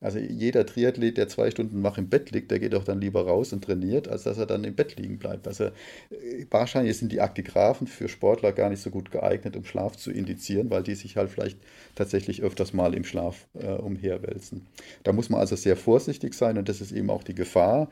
[0.00, 3.26] Also jeder Triathlet, der zwei Stunden wach im Bett liegt, der geht doch dann lieber
[3.26, 5.46] raus und trainiert, als dass er dann im Bett liegen bleibt.
[5.46, 9.96] Also äh, wahrscheinlich sind die Aktigraphen für Sportler gar nicht so gut geeignet, um Schlaf
[9.96, 11.58] zu indizieren, weil die sich halt vielleicht
[11.94, 14.66] tatsächlich öfters mal im Schlaf äh, umherwälzen.
[15.02, 17.90] Da muss man also sehr vorsichtig sein und das ist eben auch die Gefahr,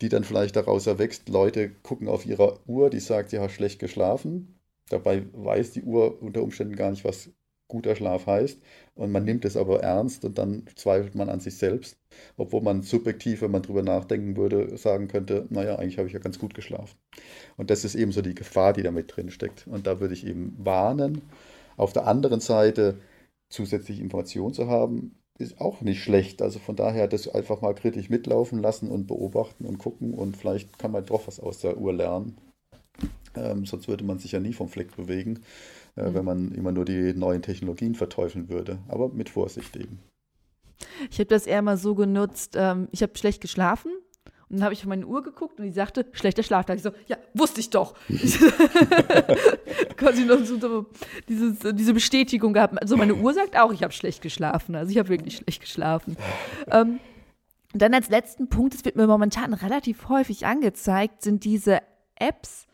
[0.00, 1.28] die dann vielleicht daraus erwächst.
[1.28, 4.54] Leute gucken auf ihre Uhr, die sagt, sie hat schlecht geschlafen.
[4.90, 7.30] Dabei weiß die Uhr unter Umständen gar nicht, was
[7.68, 8.58] guter Schlaf heißt.
[8.98, 11.96] Und man nimmt es aber ernst und dann zweifelt man an sich selbst.
[12.36, 16.18] Obwohl man subjektiv, wenn man drüber nachdenken würde, sagen könnte, naja, eigentlich habe ich ja
[16.18, 16.98] ganz gut geschlafen.
[17.56, 19.66] Und das ist eben so die Gefahr, die damit drin steckt.
[19.68, 21.22] Und da würde ich eben warnen.
[21.76, 22.98] Auf der anderen Seite
[23.48, 26.42] zusätzliche Informationen zu haben, ist auch nicht schlecht.
[26.42, 30.78] Also von daher das einfach mal kritisch mitlaufen lassen und beobachten und gucken und vielleicht
[30.78, 32.36] kann man doch was aus der Uhr lernen.
[33.36, 35.40] Ähm, sonst würde man sich ja nie vom Fleck bewegen.
[35.98, 38.78] Äh, wenn man immer nur die neuen Technologien verteufeln würde.
[38.88, 39.98] Aber mit Vorsicht eben.
[41.10, 43.90] Ich habe das eher mal so genutzt, ähm, ich habe schlecht geschlafen
[44.48, 46.76] und dann habe ich auf meine Uhr geguckt und die sagte, schlechter Schlaftag.
[46.76, 47.94] Ich so, ja, wusste ich doch.
[49.96, 50.86] Quasi noch so,
[51.28, 52.80] dieses, diese Bestätigung gehabt.
[52.80, 54.76] Also meine Uhr sagt auch, ich habe schlecht geschlafen.
[54.76, 56.16] Also ich habe wirklich schlecht geschlafen.
[56.70, 57.00] ähm,
[57.74, 61.80] dann als letzten Punkt, es wird mir momentan relativ häufig angezeigt, sind diese
[62.14, 62.67] Apps,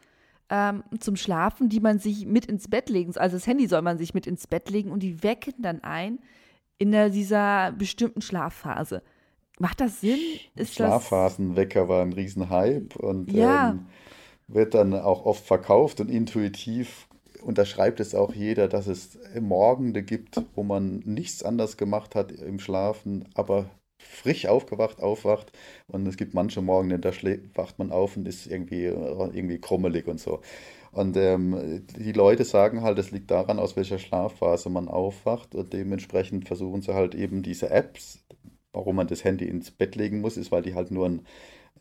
[0.55, 3.99] ähm, zum Schlafen, die man sich mit ins Bett legen, also das Handy soll man
[3.99, 6.21] sich mit ins Bett legen und die wecken dann ein
[6.79, 9.03] in der, dieser bestimmten Schlafphase.
[9.59, 10.21] Macht das Sinn?
[10.55, 13.71] Ist Schlafphasenwecker war ein Riesenhype und ja.
[13.71, 13.87] ähm,
[14.47, 17.09] wird dann auch oft verkauft und intuitiv
[17.43, 22.61] unterschreibt es auch jeder, dass es Morgende gibt, wo man nichts anders gemacht hat im
[22.61, 23.71] Schlafen, aber
[24.05, 25.53] frisch aufgewacht aufwacht
[25.89, 27.11] und es gibt manche Morgen, da
[27.55, 30.41] wacht man auf und ist irgendwie, irgendwie krummelig und so.
[30.93, 35.73] Und ähm, die Leute sagen halt, es liegt daran, aus welcher Schlafphase man aufwacht und
[35.73, 38.25] dementsprechend versuchen sie halt eben diese Apps,
[38.73, 41.27] warum man das Handy ins Bett legen muss, ist, weil die halt nur einen,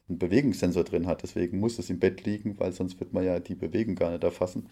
[0.10, 1.24] einen Bewegungssensor drin hat.
[1.24, 4.24] Deswegen muss es im Bett liegen, weil sonst wird man ja die Bewegung gar nicht
[4.24, 4.70] erfassen.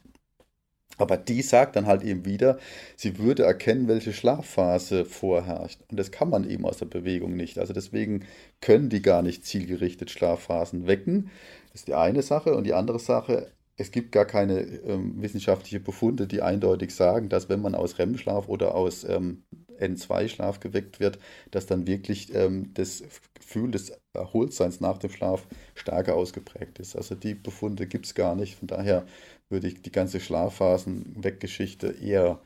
[1.01, 2.59] Aber die sagt dann halt eben wieder,
[2.95, 5.79] sie würde erkennen, welche Schlafphase vorherrscht.
[5.89, 7.57] Und das kann man eben aus der Bewegung nicht.
[7.57, 8.25] Also deswegen
[8.61, 11.31] können die gar nicht zielgerichtet Schlafphasen wecken.
[11.71, 12.55] Das ist die eine Sache.
[12.55, 17.49] Und die andere Sache, es gibt gar keine ähm, wissenschaftliche Befunde, die eindeutig sagen, dass
[17.49, 19.43] wenn man aus REM-Schlaf oder aus ähm,
[19.79, 21.17] N2-Schlaf geweckt wird,
[21.49, 23.03] dass dann wirklich ähm, das
[23.33, 26.95] Gefühl des Erholtseins nach dem Schlaf stärker ausgeprägt ist.
[26.95, 28.55] Also die Befunde gibt es gar nicht.
[28.55, 29.07] Von daher
[29.51, 32.39] würde ich die ganze Schlafphasen-Weggeschichte eher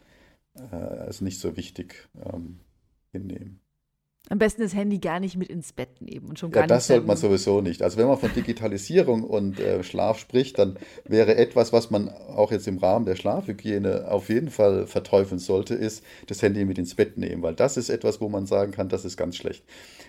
[0.55, 2.59] äh, als nicht so wichtig ähm,
[3.11, 3.64] hinnehmen.
[4.29, 6.87] Am besten das Handy gar nicht mit ins Bett nehmen und schon gar ja, das
[6.87, 7.83] sollte man sowieso nicht.
[7.83, 12.51] Also wenn man von Digitalisierung und äh, Schlaf spricht, dann wäre etwas, was man auch
[12.51, 16.95] jetzt im Rahmen der Schlafhygiene auf jeden Fall verteufeln sollte, ist das Handy mit ins
[16.95, 19.63] Bett nehmen, weil das ist etwas, wo man sagen kann, das ist ganz schlecht.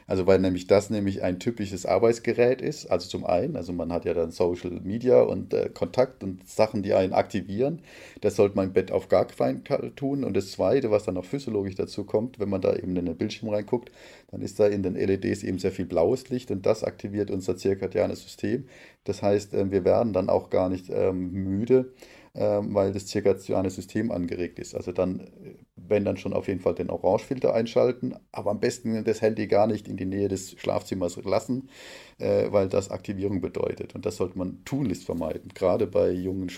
[0.06, 2.86] Also weil nämlich das nämlich ein typisches Arbeitsgerät ist.
[2.86, 6.82] Also zum einen, also man hat ja dann Social Media und äh, Kontakt und Sachen,
[6.82, 7.80] die einen aktivieren.
[8.20, 10.22] Das sollte man im Bett auf gar keinen Fall tun.
[10.22, 13.16] Und das Zweite, was dann noch physiologisch dazu kommt, wenn man da eben in den
[13.16, 13.90] Bildschirm reinguckt,
[14.30, 17.56] dann ist da in den LEDs eben sehr viel blaues Licht und das aktiviert unser
[17.56, 18.68] zirkadianes System.
[19.04, 21.92] Das heißt, äh, wir werden dann auch gar nicht ähm, müde
[22.38, 24.74] ähm, weil das zirkadiane System angeregt ist.
[24.74, 25.26] Also dann,
[25.74, 29.66] wenn dann schon auf jeden Fall den Orangefilter einschalten, aber am besten das Handy gar
[29.66, 31.70] nicht in die Nähe des Schlafzimmers lassen,
[32.18, 33.94] äh, weil das Aktivierung bedeutet.
[33.94, 35.50] Und das sollte man tunlichst vermeiden.
[35.54, 36.50] Gerade bei jungen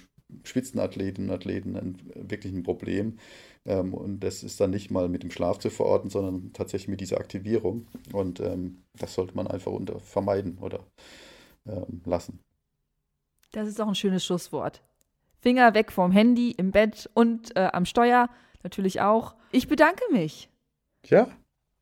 [0.42, 3.18] Spitzenathleten und Athleten wirklich ein Problem.
[3.64, 7.00] Ähm, und das ist dann nicht mal mit dem Schlaf zu verorten, sondern tatsächlich mit
[7.00, 7.86] dieser Aktivierung.
[8.12, 10.80] Und ähm, das sollte man einfach unter vermeiden oder
[11.66, 12.40] ähm, lassen.
[13.52, 14.82] Das ist auch ein schönes Schlusswort.
[15.40, 18.28] Finger weg vom Handy, im Bett und äh, am Steuer
[18.62, 19.34] natürlich auch.
[19.52, 20.50] Ich bedanke mich.
[21.06, 21.28] Ja.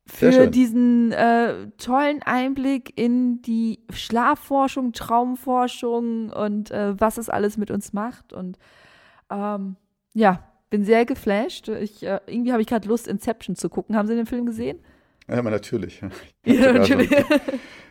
[0.05, 7.71] Für diesen äh, tollen Einblick in die Schlafforschung, Traumforschung und äh, was es alles mit
[7.71, 8.31] uns macht.
[8.31, 8.57] Und
[9.29, 9.75] ähm,
[10.13, 11.69] ja, bin sehr geflasht.
[11.69, 13.95] Ich, äh, irgendwie habe ich gerade Lust, Inception zu gucken.
[13.95, 14.79] Haben Sie den Film gesehen?
[15.27, 16.01] Ja, natürlich.
[16.45, 17.09] Ja, natürlich.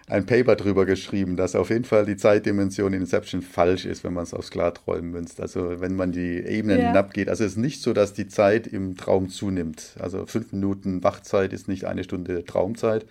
[0.09, 4.15] ein Paper drüber geschrieben, dass auf jeden Fall die Zeitdimension in Inception falsch ist, wenn
[4.15, 5.43] man es aufs Klarträumen münzt.
[5.43, 6.87] Also wenn man die Ebenen ja.
[6.89, 7.29] hinabgeht.
[7.29, 9.97] Also es ist nicht so, dass die Zeit im Traum zunimmt.
[9.99, 13.05] Also fünf Minuten Wachzeit ist nicht eine Stunde Traumzeit,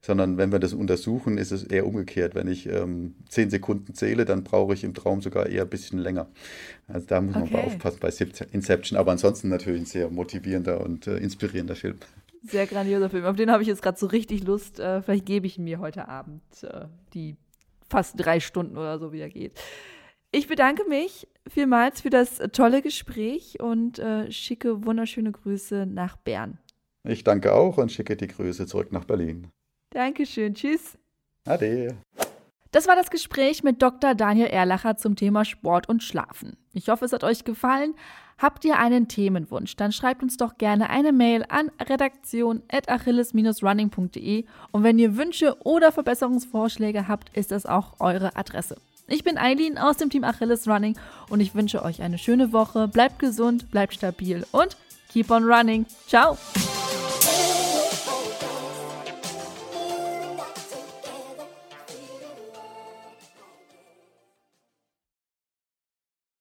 [0.00, 2.34] sondern wenn wir das untersuchen, ist es eher umgekehrt.
[2.34, 5.98] Wenn ich ähm, zehn Sekunden zähle, dann brauche ich im Traum sogar eher ein bisschen
[5.98, 6.28] länger.
[6.88, 7.52] Also da muss okay.
[7.52, 8.10] man aufpassen bei
[8.52, 8.98] Inception.
[8.98, 11.98] Aber ansonsten natürlich ein sehr motivierender und äh, inspirierender Film.
[12.42, 13.26] Sehr grandioser Film.
[13.26, 14.80] Auf den habe ich jetzt gerade so richtig Lust.
[14.80, 17.36] Äh, vielleicht gebe ich ihn mir heute Abend äh, die
[17.90, 19.52] fast drei Stunden oder so, wie er geht.
[20.32, 26.58] Ich bedanke mich vielmals für das tolle Gespräch und äh, schicke wunderschöne Grüße nach Bern.
[27.04, 29.48] Ich danke auch und schicke die Grüße zurück nach Berlin.
[29.90, 30.54] Dankeschön.
[30.54, 30.96] Tschüss.
[31.46, 31.96] Ade.
[32.72, 34.14] Das war das Gespräch mit Dr.
[34.14, 36.56] Daniel Erlacher zum Thema Sport und Schlafen.
[36.72, 37.96] Ich hoffe, es hat euch gefallen.
[38.38, 44.98] Habt ihr einen Themenwunsch, dann schreibt uns doch gerne eine Mail an redaktion.achilles-running.de und wenn
[44.98, 48.76] ihr Wünsche oder Verbesserungsvorschläge habt, ist das auch eure Adresse.
[49.08, 50.96] Ich bin Eileen aus dem Team Achilles Running
[51.28, 52.88] und ich wünsche euch eine schöne Woche.
[52.88, 54.78] Bleibt gesund, bleibt stabil und
[55.10, 55.84] keep on running.
[56.06, 56.38] Ciao!